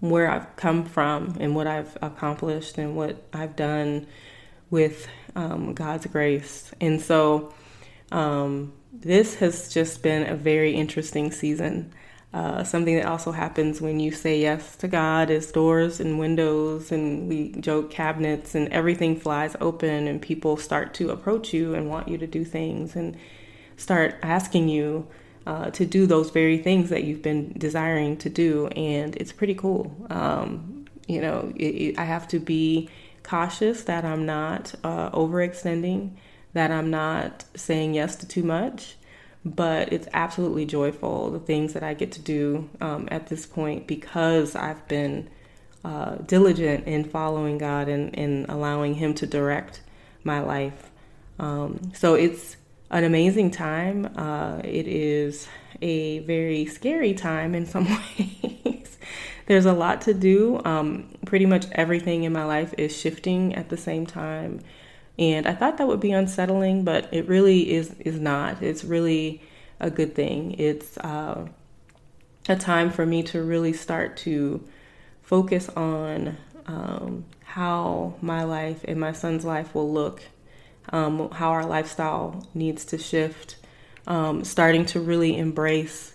where 0.00 0.30
I've 0.30 0.56
come 0.56 0.86
from 0.86 1.36
and 1.38 1.54
what 1.54 1.66
I've 1.66 1.98
accomplished 2.00 2.78
and 2.78 2.96
what 2.96 3.22
I've 3.34 3.56
done 3.56 4.06
with 4.70 5.06
um, 5.36 5.74
God's 5.74 6.06
grace. 6.06 6.72
And 6.80 6.98
so 7.00 7.52
um, 8.10 8.72
this 8.90 9.34
has 9.36 9.72
just 9.72 10.02
been 10.02 10.26
a 10.26 10.34
very 10.34 10.74
interesting 10.74 11.30
season. 11.30 11.92
Uh, 12.32 12.62
something 12.62 12.94
that 12.94 13.06
also 13.06 13.32
happens 13.32 13.80
when 13.80 13.98
you 13.98 14.12
say 14.12 14.40
yes 14.40 14.76
to 14.76 14.86
God 14.86 15.30
is 15.30 15.50
doors 15.50 15.98
and 15.98 16.18
windows, 16.18 16.92
and 16.92 17.28
we 17.28 17.50
joke 17.52 17.90
cabinets, 17.90 18.54
and 18.54 18.68
everything 18.68 19.18
flies 19.18 19.56
open, 19.60 20.06
and 20.06 20.22
people 20.22 20.56
start 20.56 20.94
to 20.94 21.10
approach 21.10 21.52
you 21.52 21.74
and 21.74 21.88
want 21.88 22.06
you 22.06 22.16
to 22.18 22.28
do 22.28 22.44
things 22.44 22.94
and 22.94 23.16
start 23.76 24.14
asking 24.22 24.68
you 24.68 25.08
uh, 25.46 25.70
to 25.72 25.84
do 25.84 26.06
those 26.06 26.30
very 26.30 26.58
things 26.58 26.90
that 26.90 27.02
you've 27.02 27.22
been 27.22 27.52
desiring 27.58 28.16
to 28.18 28.30
do, 28.30 28.68
and 28.76 29.16
it's 29.16 29.32
pretty 29.32 29.54
cool. 29.54 29.92
Um, 30.08 30.84
you 31.08 31.20
know, 31.20 31.52
it, 31.56 31.64
it, 31.64 31.98
I 31.98 32.04
have 32.04 32.28
to 32.28 32.38
be 32.38 32.88
cautious 33.24 33.82
that 33.84 34.04
I'm 34.04 34.24
not 34.24 34.72
uh, 34.84 35.10
overextending, 35.10 36.12
that 36.52 36.70
I'm 36.70 36.90
not 36.90 37.44
saying 37.56 37.94
yes 37.94 38.14
to 38.16 38.28
too 38.28 38.44
much, 38.44 38.96
but 39.44 39.92
it's 39.92 40.08
absolutely 40.12 40.66
joyful 40.66 41.30
the 41.30 41.40
things 41.40 41.72
that 41.72 41.82
I 41.82 41.94
get 41.94 42.12
to 42.12 42.20
do 42.20 42.68
um, 42.80 43.08
at 43.10 43.28
this 43.28 43.46
point 43.46 43.86
because 43.86 44.54
I've 44.54 44.86
been 44.88 45.28
uh, 45.84 46.16
diligent 46.16 46.86
in 46.86 47.04
following 47.04 47.58
God 47.58 47.88
and, 47.88 48.16
and 48.18 48.46
allowing 48.48 48.94
Him 48.94 49.14
to 49.14 49.26
direct 49.26 49.80
my 50.24 50.40
life. 50.40 50.90
Um, 51.38 51.92
so 51.94 52.14
it's 52.14 52.56
an 52.90 53.04
amazing 53.04 53.50
time. 53.50 54.06
Uh, 54.16 54.60
it 54.62 54.86
is 54.86 55.48
a 55.80 56.18
very 56.20 56.66
scary 56.66 57.14
time 57.14 57.54
in 57.54 57.64
some 57.64 57.88
ways. 58.18 58.98
There's 59.46 59.66
a 59.66 59.72
lot 59.72 60.02
to 60.02 60.14
do. 60.14 60.60
Um, 60.64 61.08
pretty 61.24 61.46
much 61.46 61.66
everything 61.72 62.24
in 62.24 62.32
my 62.32 62.44
life 62.44 62.74
is 62.76 62.96
shifting 62.96 63.54
at 63.54 63.68
the 63.70 63.76
same 63.76 64.06
time. 64.06 64.60
And 65.20 65.46
I 65.46 65.54
thought 65.54 65.78
that 65.78 65.86
would 65.86 66.00
be 66.00 66.10
unsettling, 66.10 66.82
but 66.82 67.12
it 67.12 67.28
really 67.28 67.70
is 67.70 67.94
is 68.00 68.18
not. 68.18 68.62
It's 68.62 68.82
really 68.82 69.42
a 69.78 69.90
good 69.90 70.16
thing. 70.16 70.58
It's 70.58 70.98
uh, 70.98 71.46
a 72.48 72.56
time 72.56 72.90
for 72.90 73.06
me 73.06 73.22
to 73.24 73.42
really 73.42 73.72
start 73.72 74.16
to 74.18 74.66
focus 75.22 75.68
on 75.68 76.36
um, 76.66 77.24
how 77.44 78.14
my 78.20 78.42
life 78.42 78.84
and 78.88 78.98
my 78.98 79.12
son's 79.12 79.44
life 79.44 79.74
will 79.74 79.92
look 79.92 80.22
um, 80.90 81.30
how 81.30 81.50
our 81.50 81.66
lifestyle 81.66 82.46
needs 82.54 82.84
to 82.86 82.98
shift, 82.98 83.56
um, 84.06 84.44
starting 84.44 84.84
to 84.86 85.00
really 85.00 85.36
embrace 85.36 86.14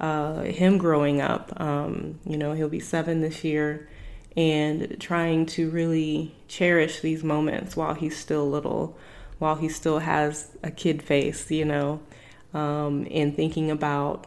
uh, 0.00 0.42
him 0.42 0.78
growing 0.78 1.20
up. 1.20 1.52
Um, 1.60 2.18
you 2.24 2.36
know, 2.36 2.52
he'll 2.52 2.68
be 2.68 2.80
seven 2.80 3.20
this 3.20 3.44
year, 3.44 3.88
and 4.36 4.96
trying 5.00 5.46
to 5.46 5.70
really 5.70 6.34
cherish 6.46 7.00
these 7.00 7.24
moments 7.24 7.76
while 7.76 7.94
he's 7.94 8.16
still 8.16 8.48
little, 8.48 8.96
while 9.38 9.56
he 9.56 9.68
still 9.68 10.00
has 10.00 10.50
a 10.62 10.70
kid 10.70 11.02
face, 11.02 11.50
you 11.50 11.64
know, 11.64 12.00
um, 12.52 13.06
and 13.10 13.34
thinking 13.34 13.70
about 13.70 14.26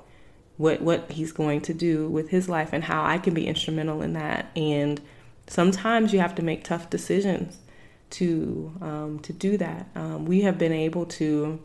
what 0.57 0.81
what 0.81 1.11
he's 1.11 1.31
going 1.31 1.61
to 1.61 1.73
do 1.73 2.09
with 2.09 2.29
his 2.29 2.49
life 2.49 2.73
and 2.73 2.83
how 2.83 3.03
I 3.03 3.17
can 3.17 3.33
be 3.33 3.47
instrumental 3.47 4.01
in 4.01 4.13
that. 4.13 4.51
And 4.55 4.99
sometimes 5.47 6.11
you 6.11 6.19
have 6.19 6.35
to 6.35 6.41
make 6.41 6.63
tough 6.63 6.89
decisions 6.89 7.57
to 8.11 8.73
um, 8.81 9.19
to 9.19 9.31
do 9.31 9.57
that. 9.57 9.87
Um, 9.95 10.25
we 10.25 10.41
have 10.41 10.57
been 10.57 10.73
able 10.73 11.05
to, 11.05 11.59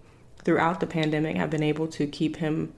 throughout 0.45 0.81
the 0.81 0.87
pandemic, 0.87 1.37
have 1.37 1.51
been 1.51 1.63
able 1.63 1.89
to 1.89 2.07
keep 2.07 2.37
him 2.37 2.75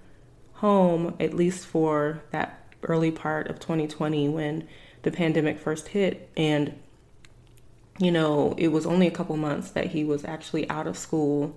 home 0.55 1.15
at 1.21 1.35
least 1.35 1.67
for 1.67 2.23
that 2.31 2.73
early 2.85 3.11
part 3.11 3.49
of 3.49 3.59
2020 3.59 4.29
when 4.29 4.67
the 5.07 5.13
pandemic 5.13 5.57
first 5.61 5.87
hit, 5.87 6.29
and 6.37 6.77
you 7.99 8.11
know 8.11 8.57
it 8.59 8.69
was 8.69 8.85
only 8.87 9.07
a 9.07 9.11
couple 9.13 9.37
months 9.37 9.71
that 9.71 9.87
he 9.87 10.03
was 10.03 10.25
actually 10.25 10.69
out 10.69 10.89
of 10.89 10.99
school. 10.99 11.57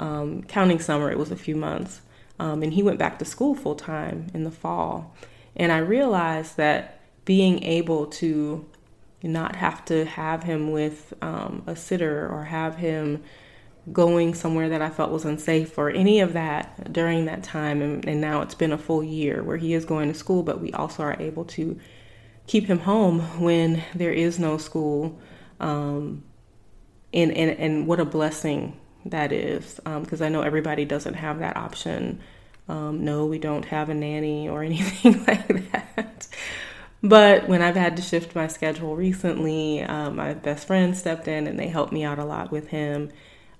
Um, 0.00 0.42
counting 0.42 0.80
summer, 0.80 1.08
it 1.08 1.16
was 1.16 1.30
a 1.30 1.36
few 1.36 1.54
months, 1.54 2.00
um, 2.40 2.60
and 2.64 2.74
he 2.74 2.82
went 2.82 2.98
back 2.98 3.20
to 3.20 3.24
school 3.24 3.54
full 3.54 3.76
time 3.76 4.26
in 4.34 4.42
the 4.42 4.50
fall. 4.50 5.14
And 5.54 5.70
I 5.70 5.78
realized 5.78 6.56
that 6.56 7.00
being 7.24 7.62
able 7.62 8.06
to 8.06 8.66
not 9.22 9.54
have 9.54 9.84
to 9.84 10.04
have 10.04 10.42
him 10.42 10.72
with 10.72 11.14
um, 11.22 11.62
a 11.68 11.76
sitter 11.76 12.28
or 12.28 12.44
have 12.44 12.76
him 12.76 13.22
going 13.92 14.34
somewhere 14.34 14.68
that 14.70 14.82
I 14.82 14.90
felt 14.90 15.12
was 15.12 15.24
unsafe 15.24 15.78
or 15.78 15.88
any 15.88 16.18
of 16.18 16.32
that 16.32 16.92
during 16.92 17.26
that 17.26 17.44
time. 17.44 17.80
And, 17.80 18.04
and, 18.06 18.20
now 18.20 18.42
it's 18.42 18.54
been 18.54 18.72
a 18.72 18.78
full 18.78 19.02
year 19.02 19.42
where 19.42 19.56
he 19.56 19.72
is 19.72 19.84
going 19.84 20.08
to 20.08 20.14
school, 20.14 20.42
but 20.42 20.60
we 20.60 20.72
also 20.72 21.04
are 21.04 21.16
able 21.20 21.44
to 21.46 21.78
keep 22.48 22.66
him 22.66 22.80
home 22.80 23.20
when 23.40 23.84
there 23.94 24.12
is 24.12 24.38
no 24.38 24.58
school. 24.58 25.20
Um, 25.60 26.24
and, 27.14 27.32
and, 27.32 27.50
and 27.58 27.86
what 27.86 28.00
a 28.00 28.04
blessing 28.04 28.78
that 29.04 29.32
is, 29.32 29.80
because 29.84 30.20
um, 30.20 30.26
I 30.26 30.28
know 30.28 30.42
everybody 30.42 30.84
doesn't 30.84 31.14
have 31.14 31.38
that 31.38 31.56
option. 31.56 32.20
Um, 32.68 33.04
no, 33.04 33.26
we 33.26 33.38
don't 33.38 33.64
have 33.66 33.88
a 33.90 33.94
nanny 33.94 34.48
or 34.48 34.62
anything 34.64 35.24
like 35.26 35.70
that. 35.72 36.26
But 37.02 37.48
when 37.48 37.62
I've 37.62 37.76
had 37.76 37.96
to 37.96 38.02
shift 38.02 38.34
my 38.34 38.48
schedule 38.48 38.96
recently, 38.96 39.82
um, 39.82 40.16
my 40.16 40.34
best 40.34 40.66
friend 40.66 40.96
stepped 40.96 41.28
in 41.28 41.46
and 41.46 41.58
they 41.58 41.68
helped 41.68 41.92
me 41.92 42.02
out 42.02 42.18
a 42.18 42.24
lot 42.24 42.50
with 42.50 42.68
him. 42.68 43.10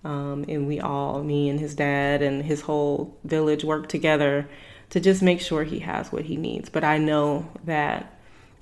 Um, 0.02 0.44
and 0.48 0.66
we 0.66 0.80
all, 0.80 1.22
me 1.22 1.48
and 1.48 1.60
his 1.60 1.74
dad 1.74 2.22
and 2.22 2.42
his 2.42 2.62
whole 2.62 3.16
village, 3.24 3.64
worked 3.64 3.90
together 3.90 4.48
to 4.90 5.00
just 5.00 5.22
make 5.22 5.40
sure 5.40 5.64
he 5.64 5.80
has 5.80 6.10
what 6.10 6.24
he 6.24 6.36
needs. 6.36 6.68
But 6.68 6.84
I 6.84 6.98
know 6.98 7.50
that 7.64 8.17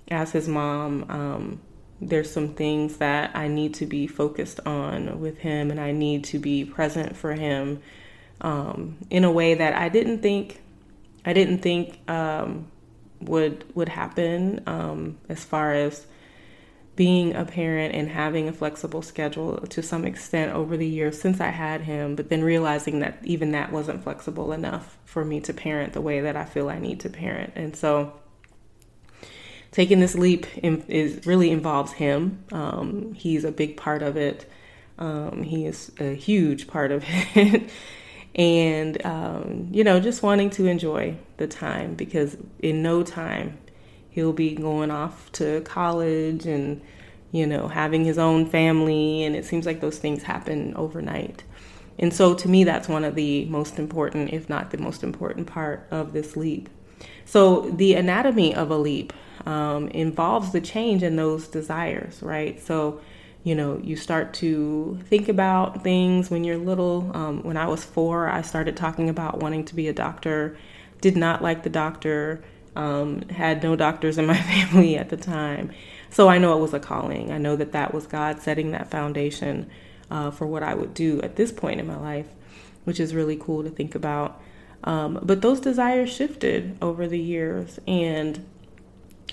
as 0.09 0.33
his 0.33 0.49
mom, 0.49 1.07
um, 1.09 1.61
there's 2.01 2.31
some 2.31 2.55
things 2.55 2.99
that 2.99 3.35
I 3.35 3.49
need 3.49 3.75
to 3.75 3.87
be 3.87 4.07
focused 4.07 4.61
on 4.67 5.21
with 5.21 5.39
him, 5.39 5.71
and 5.71 5.81
I 5.81 5.93
need 5.93 6.25
to 6.25 6.39
be 6.39 6.65
present 6.65 7.17
for 7.17 7.33
him 7.33 7.81
um, 8.41 8.99
in 9.11 9.25
a 9.25 9.31
way 9.31 9.55
that 9.55 9.75
I 9.75 9.89
didn't 9.89 10.21
think 10.21 10.61
I 11.25 11.33
didn't 11.33 11.59
think 11.59 11.99
um, 12.09 12.71
would 13.21 13.65
would 13.75 13.89
happen 13.89 14.63
um, 14.67 15.19
as 15.29 15.45
far 15.45 15.73
as 15.73 16.07
being 16.95 17.35
a 17.35 17.45
parent 17.45 17.95
and 17.95 18.09
having 18.09 18.49
a 18.49 18.53
flexible 18.53 19.03
schedule 19.03 19.59
to 19.59 19.83
some 19.83 20.07
extent 20.07 20.53
over 20.55 20.79
the 20.79 20.87
years 20.87 21.21
since 21.21 21.41
I 21.43 21.49
had 21.49 21.83
him, 21.83 22.17
but 22.17 22.31
then 22.31 22.43
realizing 22.43 23.01
that 23.01 23.19
even 23.23 23.53
that 23.53 23.71
wasn't 23.71 24.03
flexible 24.03 24.53
enough 24.53 24.97
for 25.05 25.23
me 25.23 25.41
to 25.41 25.53
parent 25.53 25.93
the 25.93 26.01
way 26.01 26.23
that 26.23 26.37
I 26.37 26.47
feel 26.47 26.71
I 26.71 26.79
need 26.79 27.01
to 27.01 27.11
parent. 27.11 27.53
And 27.55 27.77
so 27.77 28.15
taking 29.77 30.01
this 30.01 30.15
leap 30.15 30.47
in, 30.57 30.81
is 30.89 31.27
really 31.27 31.51
involves 31.51 31.93
him. 31.93 32.43
Um, 32.51 33.13
he's 33.13 33.45
a 33.45 33.53
big 33.53 33.77
part 33.77 34.03
of 34.03 34.17
it. 34.17 34.51
Um, 34.99 35.43
he 35.43 35.67
is 35.67 35.93
a 36.01 36.15
huge 36.15 36.67
part 36.67 36.91
of 36.93 37.05
it. 37.35 37.69
and 38.35 39.05
um, 39.05 39.69
you 39.71 39.85
know 39.85 40.01
just 40.01 40.23
wanting 40.23 40.49
to 40.49 40.65
enjoy 40.67 41.15
the 41.37 41.47
time 41.47 41.95
because 41.95 42.39
in 42.61 42.83
no 42.83 43.03
time 43.03 43.59
he'll 44.09 44.33
be 44.33 44.55
going 44.55 44.91
off 44.91 45.31
to 45.33 45.61
college 45.63 46.47
and 46.47 46.81
you 47.33 47.47
know 47.47 47.69
having 47.69 48.03
his 48.03 48.17
own 48.17 48.47
family 48.47 49.25
and 49.25 49.37
it 49.37 49.45
seems 49.45 49.67
like 49.67 49.81
those 49.81 49.99
things 49.99 50.23
happen 50.23 50.75
overnight 50.77 51.45
and 51.99 52.13
so 52.13 52.35
to 52.35 52.49
me 52.49 52.63
that's 52.65 52.89
one 52.89 53.05
of 53.05 53.15
the 53.15 53.47
most 53.47 53.79
important 53.79 54.31
if 54.33 54.49
not 54.51 54.71
the 54.71 54.79
most 54.79 55.03
important 55.03 55.47
part 55.47 55.87
of 55.91 56.13
this 56.13 56.37
leap 56.37 56.69
so 57.25 57.71
the 57.71 57.95
anatomy 57.95 58.55
of 58.55 58.71
a 58.71 58.77
leap 58.77 59.15
um, 59.47 59.89
involves 59.89 60.53
the 60.53 60.61
change 60.61 61.03
in 61.03 61.17
those 61.17 61.49
desires 61.49 62.23
right 62.23 62.61
so 62.61 63.01
you 63.47 63.55
know, 63.55 63.81
you 63.81 63.95
start 63.95 64.35
to 64.35 64.99
think 65.05 65.29
about 65.29 65.85
things 65.85 66.29
when 66.33 66.43
you're 66.43 66.59
little. 66.59 67.13
Um, 67.15 67.45
when 67.45 67.57
I 67.57 67.69
was 67.69 67.85
four, 67.85 68.29
I 68.29 68.43
started 68.43 68.77
talking 68.77 69.09
about 69.09 69.39
wanting 69.39 69.65
to 69.67 69.77
be 69.77 69.87
a 69.87 69.93
doctor. 69.93 70.59
Did 71.01 71.17
not 71.17 71.43
like 71.43 71.63
the 71.63 71.71
doctor. 71.71 72.43
Um, 72.75 73.23
had 73.29 73.63
no 73.63 73.77
doctors 73.77 74.19
in 74.19 74.27
my 74.27 74.37
family 74.69 74.97
at 74.97 75.11
the 75.11 75.17
time. 75.17 75.71
So 76.11 76.29
I 76.29 76.39
know 76.39 76.59
it 76.59 76.61
was 76.61 76.75
a 76.75 76.81
calling. 76.81 77.31
I 77.31 77.39
know 77.39 77.55
that 77.55 77.71
that 77.71 77.95
was 77.95 78.09
God 78.09 78.41
setting 78.41 78.73
that 78.73 78.91
foundation 78.91 79.71
uh, 80.11 80.33
for 80.33 80.49
what 80.49 80.65
I 80.65 80.75
would 80.75 80.93
do 80.93 81.23
at 81.23 81.37
this 81.37 81.53
point 81.53 81.79
in 81.79 81.87
my 81.87 81.97
life, 81.97 82.27
which 82.83 82.99
is 82.99 83.15
really 83.15 83.37
cool 83.37 83.63
to 83.63 83.71
think 83.71 83.95
about. 83.95 84.43
Um, 84.83 85.21
but 85.23 85.41
those 85.41 85.61
desires 85.61 86.13
shifted 86.13 86.77
over 86.83 87.07
the 87.07 87.21
years. 87.21 87.79
And 87.87 88.45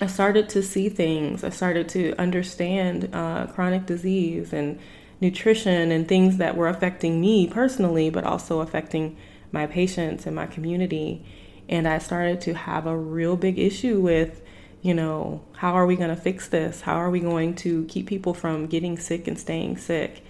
I 0.00 0.06
started 0.08 0.48
to 0.50 0.62
see 0.62 0.88
things. 0.88 1.44
I 1.44 1.50
started 1.50 1.88
to 1.90 2.14
understand 2.18 3.10
uh, 3.12 3.46
chronic 3.46 3.86
disease 3.86 4.52
and 4.52 4.80
nutrition 5.20 5.92
and 5.92 6.08
things 6.08 6.38
that 6.38 6.56
were 6.56 6.68
affecting 6.68 7.20
me 7.20 7.46
personally, 7.46 8.10
but 8.10 8.24
also 8.24 8.60
affecting 8.60 9.16
my 9.52 9.66
patients 9.66 10.26
and 10.26 10.34
my 10.34 10.46
community. 10.46 11.24
And 11.68 11.86
I 11.86 11.98
started 11.98 12.40
to 12.42 12.54
have 12.54 12.86
a 12.86 12.96
real 12.96 13.36
big 13.36 13.58
issue 13.58 14.00
with, 14.00 14.42
you 14.82 14.94
know, 14.94 15.42
how 15.56 15.74
are 15.74 15.86
we 15.86 15.96
going 15.96 16.10
to 16.10 16.20
fix 16.20 16.48
this? 16.48 16.80
How 16.80 16.96
are 16.96 17.10
we 17.10 17.20
going 17.20 17.54
to 17.56 17.84
keep 17.84 18.08
people 18.08 18.34
from 18.34 18.66
getting 18.66 18.98
sick 18.98 19.28
and 19.28 19.38
staying 19.38 19.76
sick? 19.78 20.22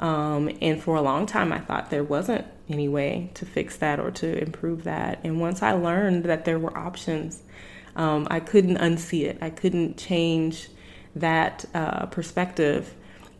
Um, 0.00 0.50
and 0.62 0.82
for 0.82 0.96
a 0.96 1.02
long 1.02 1.26
time, 1.26 1.52
I 1.52 1.58
thought 1.58 1.90
there 1.90 2.02
wasn't 2.02 2.46
any 2.70 2.88
way 2.88 3.30
to 3.34 3.44
fix 3.44 3.76
that 3.76 4.00
or 4.00 4.10
to 4.12 4.42
improve 4.42 4.84
that. 4.84 5.20
And 5.22 5.40
once 5.40 5.62
I 5.62 5.72
learned 5.72 6.24
that 6.24 6.46
there 6.46 6.58
were 6.58 6.76
options, 6.76 7.42
um, 7.96 8.26
I 8.30 8.40
couldn't 8.40 8.78
unsee 8.78 9.24
it. 9.24 9.38
I 9.40 9.50
couldn't 9.50 9.96
change 9.96 10.68
that 11.16 11.64
uh, 11.74 12.06
perspective. 12.06 12.94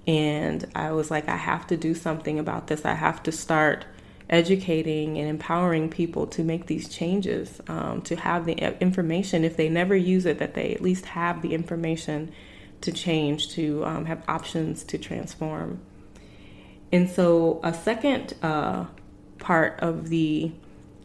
And 0.06 0.66
I 0.74 0.92
was 0.92 1.10
like, 1.10 1.28
I 1.28 1.36
have 1.36 1.66
to 1.68 1.76
do 1.76 1.94
something 1.94 2.38
about 2.38 2.66
this. 2.66 2.84
I 2.84 2.94
have 2.94 3.22
to 3.24 3.32
start 3.32 3.84
educating 4.28 5.18
and 5.18 5.28
empowering 5.28 5.90
people 5.90 6.26
to 6.28 6.42
make 6.44 6.66
these 6.66 6.88
changes, 6.88 7.60
um, 7.68 8.00
to 8.02 8.16
have 8.16 8.46
the 8.46 8.54
information. 8.80 9.44
If 9.44 9.56
they 9.56 9.68
never 9.68 9.96
use 9.96 10.24
it, 10.24 10.38
that 10.38 10.54
they 10.54 10.72
at 10.72 10.80
least 10.80 11.06
have 11.06 11.42
the 11.42 11.52
information 11.52 12.32
to 12.80 12.92
change, 12.92 13.50
to 13.50 13.84
um, 13.84 14.06
have 14.06 14.22
options 14.28 14.84
to 14.84 14.98
transform. 14.98 15.80
And 16.92 17.10
so, 17.10 17.60
a 17.62 17.74
second 17.74 18.34
uh, 18.42 18.86
part 19.38 19.78
of 19.80 20.08
the 20.08 20.52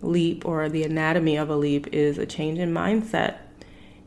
leap 0.02 0.46
or 0.46 0.70
the 0.70 0.84
anatomy 0.84 1.38
of 1.38 1.50
a 1.50 1.56
leap 1.56 1.88
is 1.94 2.18
a 2.18 2.26
change 2.26 2.60
in 2.60 2.74
mindset. 2.74 3.38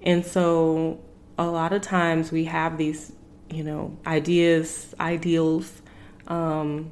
And 0.02 0.24
so 0.24 1.00
a 1.36 1.46
lot 1.46 1.72
of 1.72 1.82
times 1.82 2.30
we 2.30 2.44
have 2.44 2.78
these, 2.78 3.12
you 3.50 3.64
know, 3.64 3.96
ideas, 4.06 4.94
ideals, 5.00 5.82
um, 6.26 6.90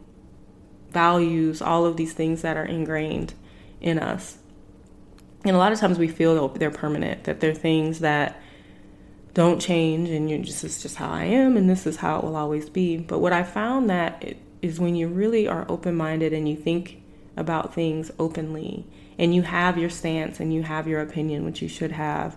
values, 0.90 1.60
all 1.60 1.84
of 1.84 1.96
these 1.96 2.12
things 2.12 2.42
that 2.42 2.56
are 2.56 2.64
ingrained 2.64 3.34
in 3.80 3.98
us. 3.98 4.38
And 5.44 5.54
a 5.54 5.58
lot 5.58 5.72
of 5.72 5.78
times 5.78 5.98
we 5.98 6.08
feel 6.08 6.48
they're 6.48 6.70
permanent, 6.70 7.24
that 7.24 7.40
they're 7.40 7.54
things 7.54 8.00
that 8.00 8.40
don't 9.34 9.60
change 9.60 10.08
and 10.08 10.30
you 10.30 10.38
just 10.38 10.64
is 10.64 10.82
just 10.82 10.96
how 10.96 11.10
I 11.10 11.24
am 11.24 11.58
and 11.58 11.68
this 11.68 11.86
is 11.86 11.96
how 11.96 12.18
it 12.18 12.24
will 12.24 12.36
always 12.36 12.70
be. 12.70 12.96
But 12.96 13.18
what 13.18 13.34
I 13.34 13.42
found 13.42 13.90
that 13.90 14.22
it, 14.24 14.38
is 14.62 14.80
when 14.80 14.96
you 14.96 15.08
really 15.08 15.46
are 15.46 15.66
open-minded 15.68 16.32
and 16.32 16.48
you 16.48 16.56
think 16.56 17.02
about 17.36 17.74
things 17.74 18.10
openly 18.18 18.86
and 19.18 19.34
you 19.34 19.42
have 19.42 19.78
your 19.78 19.90
stance 19.90 20.40
and 20.40 20.52
you 20.52 20.62
have 20.62 20.86
your 20.86 21.00
opinion, 21.00 21.44
which 21.44 21.62
you 21.62 21.68
should 21.68 21.92
have. 21.92 22.36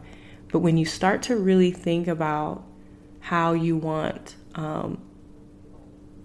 But 0.52 0.60
when 0.60 0.78
you 0.78 0.86
start 0.86 1.22
to 1.24 1.36
really 1.36 1.72
think 1.72 2.08
about 2.08 2.64
how 3.20 3.54
you 3.54 3.76
want 3.76 4.36
um, 4.56 5.02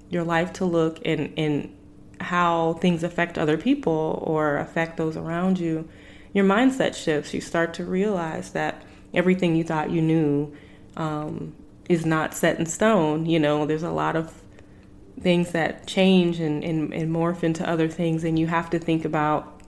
your 0.08 0.24
life 0.24 0.52
to 0.54 0.64
look 0.64 1.00
and, 1.04 1.32
and 1.36 1.76
how 2.20 2.74
things 2.74 3.02
affect 3.02 3.36
other 3.36 3.58
people 3.58 4.22
or 4.26 4.56
affect 4.56 4.96
those 4.96 5.16
around 5.16 5.58
you, 5.58 5.88
your 6.32 6.44
mindset 6.44 6.94
shifts. 6.94 7.34
You 7.34 7.40
start 7.40 7.74
to 7.74 7.84
realize 7.84 8.50
that 8.50 8.82
everything 9.12 9.56
you 9.56 9.64
thought 9.64 9.90
you 9.90 10.00
knew 10.00 10.54
um, 10.96 11.54
is 11.88 12.06
not 12.06 12.34
set 12.34 12.58
in 12.58 12.66
stone. 12.66 13.26
You 13.26 13.40
know, 13.40 13.66
there's 13.66 13.82
a 13.82 13.90
lot 13.90 14.16
of 14.16 14.32
things 15.20 15.52
that 15.52 15.86
change 15.86 16.40
and, 16.40 16.64
and, 16.64 16.92
and 16.92 17.14
morph 17.14 17.42
into 17.42 17.68
other 17.68 17.88
things, 17.88 18.24
and 18.24 18.38
you 18.38 18.46
have 18.46 18.70
to 18.70 18.78
think 18.78 19.04
about, 19.04 19.62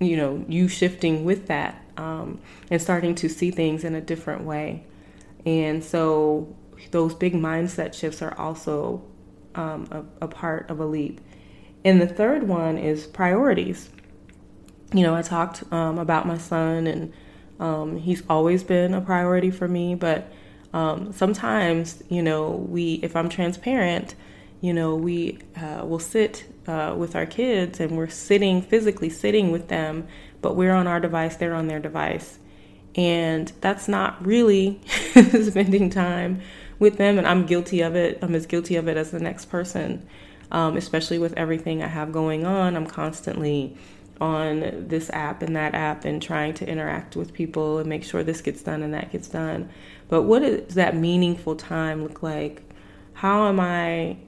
you 0.00 0.16
know, 0.16 0.44
you 0.48 0.68
shifting 0.68 1.24
with 1.24 1.46
that 1.46 1.82
um, 1.96 2.40
and 2.70 2.80
starting 2.80 3.14
to 3.16 3.28
see 3.28 3.50
things 3.50 3.84
in 3.84 3.94
a 3.94 4.00
different 4.00 4.44
way. 4.44 4.84
And 5.46 5.82
so 5.82 6.54
those 6.90 7.14
big 7.14 7.34
mindset 7.34 7.94
shifts 7.94 8.22
are 8.22 8.36
also 8.38 9.02
um, 9.54 9.88
a, 10.20 10.24
a 10.24 10.28
part 10.28 10.70
of 10.70 10.80
a 10.80 10.86
leap. 10.86 11.20
And 11.84 12.00
the 12.00 12.06
third 12.06 12.44
one 12.44 12.78
is 12.78 13.06
priorities. 13.06 13.90
You 14.92 15.02
know, 15.02 15.14
I 15.14 15.22
talked 15.22 15.64
um, 15.72 15.98
about 15.98 16.26
my 16.26 16.38
son, 16.38 16.86
and 16.86 17.12
um, 17.58 17.96
he's 17.96 18.22
always 18.28 18.62
been 18.62 18.94
a 18.94 19.00
priority 19.00 19.50
for 19.50 19.66
me. 19.66 19.94
But 19.94 20.30
um, 20.72 21.12
sometimes, 21.12 22.02
you 22.08 22.22
know, 22.22 22.50
we, 22.50 22.94
if 23.02 23.16
I'm 23.16 23.28
transparent, 23.28 24.14
you 24.62 24.72
know, 24.72 24.94
we 24.94 25.40
uh, 25.56 25.84
will 25.84 25.98
sit 25.98 26.44
uh, 26.68 26.94
with 26.96 27.16
our 27.16 27.26
kids 27.26 27.80
and 27.80 27.96
we're 27.96 28.08
sitting 28.08 28.62
physically 28.62 29.10
sitting 29.10 29.50
with 29.50 29.66
them, 29.66 30.06
but 30.40 30.54
we're 30.54 30.72
on 30.72 30.86
our 30.86 31.00
device, 31.00 31.36
they're 31.36 31.52
on 31.52 31.66
their 31.66 31.80
device. 31.80 32.38
And 32.94 33.52
that's 33.60 33.88
not 33.88 34.24
really 34.24 34.80
spending 34.86 35.90
time 35.90 36.40
with 36.78 36.96
them. 36.96 37.18
And 37.18 37.26
I'm 37.26 37.44
guilty 37.44 37.80
of 37.80 37.96
it. 37.96 38.20
I'm 38.22 38.36
as 38.36 38.46
guilty 38.46 38.76
of 38.76 38.86
it 38.86 38.96
as 38.96 39.10
the 39.10 39.18
next 39.18 39.46
person, 39.46 40.06
um, 40.52 40.76
especially 40.76 41.18
with 41.18 41.32
everything 41.36 41.82
I 41.82 41.88
have 41.88 42.12
going 42.12 42.46
on. 42.46 42.76
I'm 42.76 42.86
constantly 42.86 43.76
on 44.20 44.86
this 44.86 45.10
app 45.10 45.42
and 45.42 45.56
that 45.56 45.74
app 45.74 46.04
and 46.04 46.22
trying 46.22 46.54
to 46.54 46.68
interact 46.68 47.16
with 47.16 47.32
people 47.32 47.78
and 47.78 47.88
make 47.88 48.04
sure 48.04 48.22
this 48.22 48.40
gets 48.40 48.62
done 48.62 48.84
and 48.84 48.94
that 48.94 49.10
gets 49.10 49.26
done. 49.26 49.68
But 50.08 50.22
what 50.22 50.42
does 50.42 50.76
that 50.76 50.94
meaningful 50.94 51.56
time 51.56 52.04
look 52.04 52.22
like? 52.22 52.62
How 53.14 53.48
am 53.48 53.58
I 53.58 54.18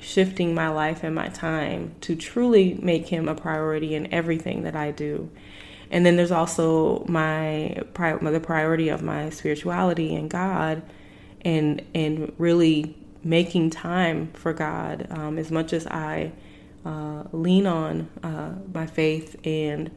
shifting 0.00 0.54
my 0.54 0.68
life 0.68 1.02
and 1.02 1.14
my 1.14 1.28
time 1.28 1.94
to 2.02 2.14
truly 2.14 2.74
make 2.80 3.08
him 3.08 3.28
a 3.28 3.34
priority 3.34 3.94
in 3.94 4.12
everything 4.12 4.62
that 4.62 4.76
I 4.76 4.90
do. 4.90 5.30
And 5.90 6.04
then 6.04 6.16
there's 6.16 6.32
also 6.32 7.04
my 7.06 7.82
the 7.94 8.42
priority 8.42 8.88
of 8.88 9.02
my 9.02 9.30
spirituality 9.30 10.14
and 10.14 10.28
God, 10.28 10.82
and 11.42 11.82
and 11.94 12.32
really 12.38 12.96
making 13.22 13.70
time 13.70 14.30
for 14.34 14.52
God 14.52 15.06
um, 15.10 15.38
as 15.38 15.50
much 15.50 15.72
as 15.72 15.86
I 15.86 16.32
uh, 16.84 17.24
lean 17.32 17.66
on 17.66 18.08
uh, 18.22 18.52
my 18.72 18.86
faith 18.86 19.34
and 19.44 19.90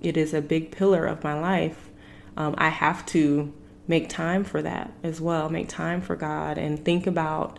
it 0.00 0.16
is 0.16 0.32
a 0.32 0.40
big 0.40 0.70
pillar 0.70 1.04
of 1.04 1.22
my 1.22 1.38
life. 1.38 1.90
Um, 2.36 2.54
I 2.56 2.70
have 2.70 3.04
to 3.06 3.52
make 3.86 4.08
time 4.08 4.44
for 4.44 4.62
that 4.62 4.92
as 5.02 5.20
well. 5.20 5.50
Make 5.50 5.68
time 5.68 6.00
for 6.00 6.16
God 6.16 6.56
and 6.56 6.82
think 6.82 7.06
about 7.06 7.58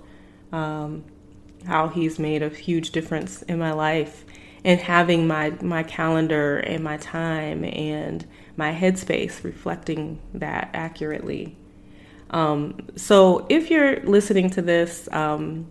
um, 0.51 1.04
how 1.65 1.88
he's 1.88 2.19
made 2.19 2.41
a 2.41 2.50
huge 2.50 2.91
difference 2.91 3.41
in 3.43 3.60
my 3.60 3.71
life 3.71 4.26
and 4.63 4.80
having 4.80 5.28
my 5.28 5.52
my 5.62 5.84
calendar 5.84 6.58
and 6.60 6.84
my 6.84 6.97
time 6.97 7.63
and 7.63 8.26
my 8.58 8.74
headspace 8.74 9.43
reflecting 9.43 10.19
that 10.34 10.69
accurately. 10.74 11.56
Um, 12.30 12.78
so 12.95 13.45
if 13.50 13.69
you're 13.69 14.00
listening 14.02 14.50
to 14.52 14.62
this, 14.62 15.10
um, 15.12 15.67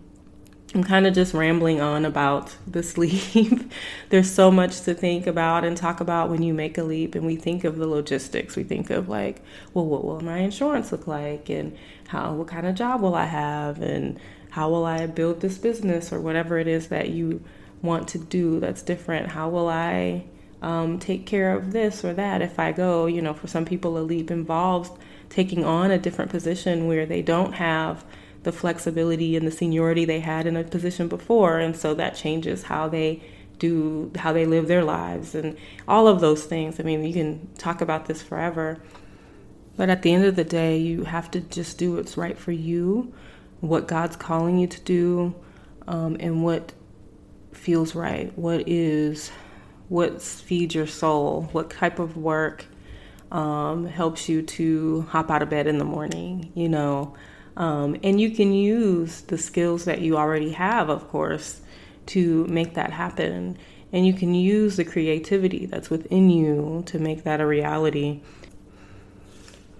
I'm 0.73 0.83
kind 0.83 1.05
of 1.05 1.13
just 1.13 1.33
rambling 1.33 1.81
on 1.81 2.05
about 2.05 2.55
the 2.65 2.81
leap. 2.97 3.71
There's 4.09 4.31
so 4.31 4.51
much 4.51 4.81
to 4.81 4.93
think 4.93 5.27
about 5.27 5.65
and 5.65 5.75
talk 5.75 5.99
about 5.99 6.29
when 6.29 6.43
you 6.43 6.53
make 6.53 6.77
a 6.77 6.83
leap, 6.83 7.15
and 7.15 7.25
we 7.25 7.35
think 7.35 7.63
of 7.63 7.77
the 7.77 7.87
logistics. 7.87 8.55
We 8.55 8.63
think 8.63 8.89
of 8.89 9.09
like, 9.09 9.41
well, 9.73 9.85
what 9.85 10.05
will 10.05 10.21
my 10.21 10.37
insurance 10.39 10.91
look 10.91 11.07
like, 11.07 11.49
and 11.49 11.75
how, 12.07 12.33
what 12.33 12.47
kind 12.47 12.65
of 12.65 12.75
job 12.75 13.01
will 13.01 13.15
I 13.15 13.25
have, 13.25 13.81
and 13.81 14.19
how 14.51 14.69
will 14.69 14.85
I 14.85 15.07
build 15.07 15.39
this 15.39 15.57
business 15.57 16.11
or 16.11 16.19
whatever 16.19 16.59
it 16.59 16.67
is 16.67 16.87
that 16.89 17.09
you 17.09 17.43
want 17.81 18.07
to 18.09 18.19
do 18.19 18.59
that's 18.59 18.81
different? 18.81 19.29
How 19.29 19.49
will 19.49 19.69
I 19.69 20.25
um, 20.61 20.99
take 20.99 21.25
care 21.25 21.55
of 21.55 21.71
this 21.71 22.05
or 22.05 22.13
that 22.13 22.41
if 22.41 22.59
I 22.59 22.71
go? 22.71 23.05
You 23.05 23.21
know, 23.21 23.33
for 23.33 23.47
some 23.47 23.65
people, 23.65 23.97
a 23.97 23.99
leap 23.99 24.29
involves 24.29 24.91
taking 25.29 25.63
on 25.63 25.89
a 25.89 25.97
different 25.97 26.31
position 26.31 26.87
where 26.87 27.05
they 27.05 27.21
don't 27.21 27.53
have 27.53 28.03
the 28.43 28.51
flexibility 28.51 29.35
and 29.37 29.47
the 29.47 29.51
seniority 29.51 30.03
they 30.03 30.19
had 30.19 30.45
in 30.45 30.57
a 30.57 30.63
position 30.63 31.07
before. 31.07 31.59
And 31.59 31.75
so 31.75 31.93
that 31.93 32.15
changes 32.15 32.63
how 32.63 32.89
they 32.89 33.23
do 33.57 34.11
how 34.15 34.33
they 34.33 34.45
live 34.45 34.67
their 34.67 34.83
lives 34.83 35.35
and 35.35 35.55
all 35.87 36.07
of 36.07 36.19
those 36.19 36.43
things. 36.43 36.79
I 36.79 36.83
mean, 36.83 37.03
you 37.03 37.13
can 37.13 37.47
talk 37.57 37.79
about 37.79 38.07
this 38.07 38.21
forever. 38.21 38.79
But 39.77 39.89
at 39.89 40.01
the 40.01 40.11
end 40.11 40.25
of 40.25 40.35
the 40.35 40.43
day, 40.43 40.77
you 40.77 41.05
have 41.05 41.31
to 41.31 41.39
just 41.39 41.77
do 41.77 41.93
what's 41.95 42.17
right 42.17 42.37
for 42.37 42.51
you, 42.51 43.13
what 43.61 43.87
God's 43.87 44.15
calling 44.15 44.57
you 44.57 44.67
to 44.67 44.81
do, 44.81 45.35
um, 45.87 46.17
and 46.19 46.43
what 46.43 46.73
feels 47.53 47.95
right. 47.95 48.35
What 48.37 48.67
is 48.67 49.31
what 49.87 50.21
feeds 50.21 50.75
your 50.75 50.87
soul? 50.87 51.49
What 51.51 51.69
type 51.69 51.99
of 51.99 52.17
work 52.17 52.65
um, 53.31 53.85
helps 53.85 54.29
you 54.29 54.41
to 54.41 55.01
hop 55.09 55.29
out 55.29 55.41
of 55.41 55.49
bed 55.49 55.67
in 55.67 55.77
the 55.77 55.85
morning? 55.85 56.51
You 56.55 56.69
know, 56.69 57.15
um, 57.57 57.97
and 58.03 58.19
you 58.19 58.31
can 58.31 58.53
use 58.53 59.21
the 59.21 59.37
skills 59.37 59.85
that 59.85 60.01
you 60.01 60.17
already 60.17 60.51
have, 60.51 60.89
of 60.89 61.07
course, 61.09 61.61
to 62.07 62.45
make 62.47 62.75
that 62.75 62.91
happen. 62.91 63.57
And 63.93 64.07
you 64.07 64.13
can 64.13 64.33
use 64.33 64.77
the 64.77 64.85
creativity 64.85 65.65
that's 65.65 65.89
within 65.89 66.29
you 66.29 66.83
to 66.85 66.97
make 66.97 67.23
that 67.25 67.41
a 67.41 67.45
reality. 67.45 68.21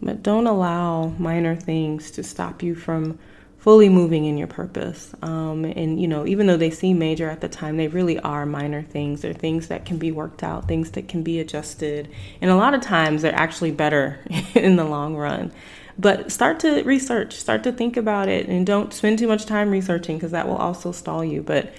But 0.02 0.22
don't 0.22 0.48
allow 0.48 1.08
minor 1.18 1.56
things 1.56 2.12
to 2.12 2.24
stop 2.24 2.62
you 2.62 2.76
from 2.76 3.18
fully 3.62 3.90
moving 3.90 4.26
in 4.26 4.40
your 4.40 4.48
purpose. 4.48 5.14
Um, 5.22 5.66
and, 5.66 6.02
you 6.02 6.08
know, 6.08 6.26
even 6.26 6.48
though 6.48 6.58
they 6.58 6.72
seem 6.72 6.98
major 6.98 7.30
at 7.30 7.42
the 7.42 7.48
time, 7.48 7.78
they 7.78 7.88
really 7.88 8.20
are 8.20 8.44
minor 8.44 8.82
things. 8.82 9.22
They're 9.22 9.34
things 9.34 9.68
that 9.68 9.86
can 9.86 9.98
be 9.98 10.12
worked 10.12 10.42
out, 10.42 10.68
things 10.68 10.90
that 10.92 11.08
can 11.08 11.22
be 11.22 11.40
adjusted. 11.40 12.10
And 12.42 12.50
a 12.50 12.56
lot 12.56 12.74
of 12.74 12.82
times 12.82 13.22
they're 13.22 13.36
actually 13.36 13.70
better 13.72 14.20
in 14.56 14.78
the 14.78 14.84
long 14.84 15.16
run. 15.16 15.52
But 16.00 16.32
start 16.32 16.60
to 16.62 16.82
research, 16.82 17.36
start 17.36 17.64
to 17.66 17.72
think 17.72 17.98
about 17.98 18.30
it, 18.30 18.48
and 18.48 18.66
don't 18.66 18.92
spend 18.92 19.20
too 19.20 19.28
much 19.28 19.46
time 19.46 19.70
researching 19.70 20.18
because 20.18 20.32
that 20.32 20.48
will 20.48 20.58
also 20.58 20.92
stall 20.92 21.24
you. 21.24 21.44
But 21.44 21.72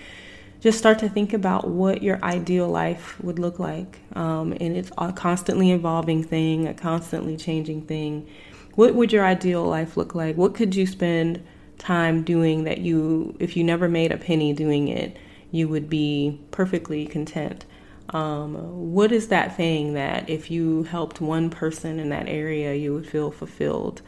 just 0.61 0.79
start 0.79 1.01
to 1.01 1.09
think 1.09 1.33
about 1.33 1.67
what 1.67 2.01
your 2.01 2.23
ideal 2.23 2.69
life 2.69 3.21
would 3.21 3.41
look 3.41 3.59
like. 3.59 3.99
Um, 4.15 4.53
and 4.53 4.77
it's 4.77 4.93
a 4.97 5.13
constantly 5.13 5.73
evolving 5.73 6.23
thing, 6.23 6.69
a 6.69 6.75
constantly 6.75 7.37
changing 7.37 7.83
thing. 7.83 8.29
What 8.77 8.95
would 8.95 9.13
your 9.13 9.25
ideal 9.25 9.65
life 9.65 9.97
look 9.97 10.15
like? 10.15 10.37
What 10.37 10.55
could 10.55 10.77
you 10.77 10.87
spend 10.87 11.43
time 11.83 12.23
doing 12.23 12.65
that 12.65 12.79
you, 12.79 13.37
if 13.41 13.57
you 13.57 13.65
never 13.65 13.89
made 13.89 14.13
a 14.13 14.17
penny 14.17 14.53
doing 14.53 14.89
it, 14.89 15.17
you 15.51 15.69
would 15.69 15.91
be 15.91 16.41
perfectly 16.51 17.07
content? 17.07 17.65
Um, 18.11 18.93
what 18.93 19.11
is 19.11 19.29
that 19.29 19.57
thing 19.57 19.95
that 19.95 20.31
if 20.31 20.51
you 20.51 20.85
helped 20.85 21.21
one 21.21 21.51
person 21.51 21.99
in 21.99 22.11
that 22.11 22.29
area, 22.29 22.75
you 22.75 22.95
would 22.95 23.09
feel 23.09 23.31
fulfilled? 23.31 24.01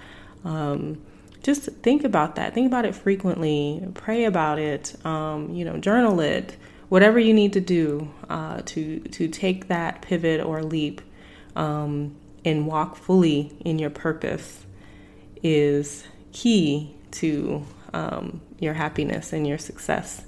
Um, 0.45 1.03
just 1.43 1.65
think 1.83 2.05
about 2.05 2.37
that. 2.37 2.55
Think 2.55 2.67
about 2.67 2.85
it 2.85 2.95
frequently. 2.95 3.87
Pray 3.95 4.25
about 4.25 4.59
it. 4.59 4.95
Um, 5.05 5.51
you 5.53 5.65
know, 5.65 5.77
journal 5.79 6.21
it. 6.21 6.57
Whatever 6.89 7.19
you 7.19 7.35
need 7.35 7.53
to 7.55 7.61
do 7.61 8.11
uh, 8.29 8.61
to 8.67 9.01
to 9.01 9.27
take 9.27 9.69
that 9.69 10.01
pivot 10.01 10.41
or 10.41 10.63
leap 10.63 11.01
um, 11.57 12.15
and 12.45 12.67
walk 12.67 12.97
fully 12.97 13.53
in 13.65 13.79
your 13.79 13.91
purpose 13.91 14.65
is 15.43 16.07
key 16.33 16.95
to 17.15 17.65
um, 17.93 18.41
your 18.59 18.75
happiness 18.75 19.33
and 19.33 19.47
your 19.47 19.59
success 19.59 20.25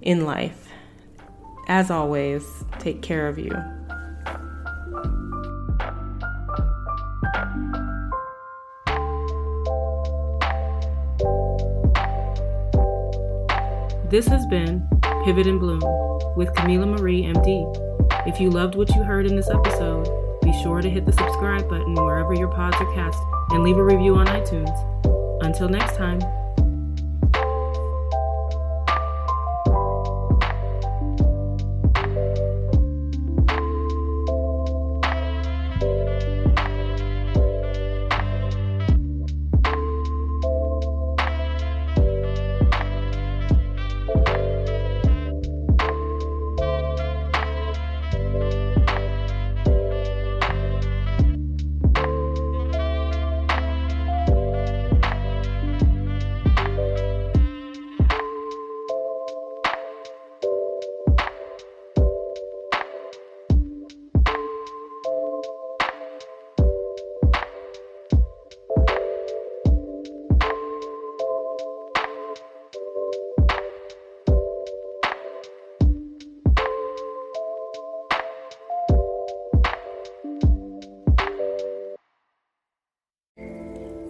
in 0.00 0.24
life. 0.24 0.68
As 1.68 1.90
always, 1.90 2.44
take 2.78 3.02
care 3.02 3.28
of 3.28 3.38
you. 3.38 3.52
This 14.10 14.26
has 14.26 14.44
been 14.46 14.88
Pivot 15.24 15.46
and 15.46 15.60
Bloom 15.60 15.80
with 16.36 16.48
Camila 16.54 16.98
Marie, 16.98 17.22
MD. 17.22 18.26
If 18.26 18.40
you 18.40 18.50
loved 18.50 18.74
what 18.74 18.88
you 18.96 19.04
heard 19.04 19.24
in 19.24 19.36
this 19.36 19.48
episode, 19.48 20.08
be 20.42 20.52
sure 20.62 20.80
to 20.80 20.90
hit 20.90 21.06
the 21.06 21.12
subscribe 21.12 21.68
button 21.68 21.94
wherever 21.94 22.34
your 22.34 22.48
pods 22.48 22.76
are 22.80 22.92
cast 22.94 23.18
and 23.50 23.62
leave 23.62 23.76
a 23.76 23.84
review 23.84 24.16
on 24.16 24.26
iTunes. 24.26 24.99
Until 25.40 25.68
next 25.68 25.96
time. 25.96 26.39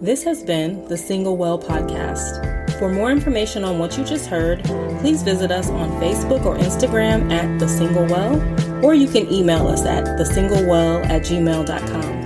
This 0.01 0.23
has 0.23 0.41
been 0.41 0.87
the 0.87 0.97
Single 0.97 1.37
Well 1.37 1.59
podcast. 1.59 2.79
For 2.79 2.89
more 2.91 3.11
information 3.11 3.63
on 3.63 3.77
what 3.77 3.99
you 3.99 4.03
just 4.03 4.25
heard, 4.25 4.63
please 4.99 5.21
visit 5.21 5.51
us 5.51 5.69
on 5.69 5.91
Facebook 6.01 6.43
or 6.43 6.57
Instagram 6.57 7.31
at 7.31 7.59
The 7.59 7.67
Single 7.67 8.07
Well, 8.07 8.41
or 8.83 8.95
you 8.95 9.07
can 9.07 9.31
email 9.31 9.67
us 9.67 9.85
at 9.85 10.05
thesinglewell 10.17 11.05
at 11.07 11.21
gmail.com. 11.21 12.20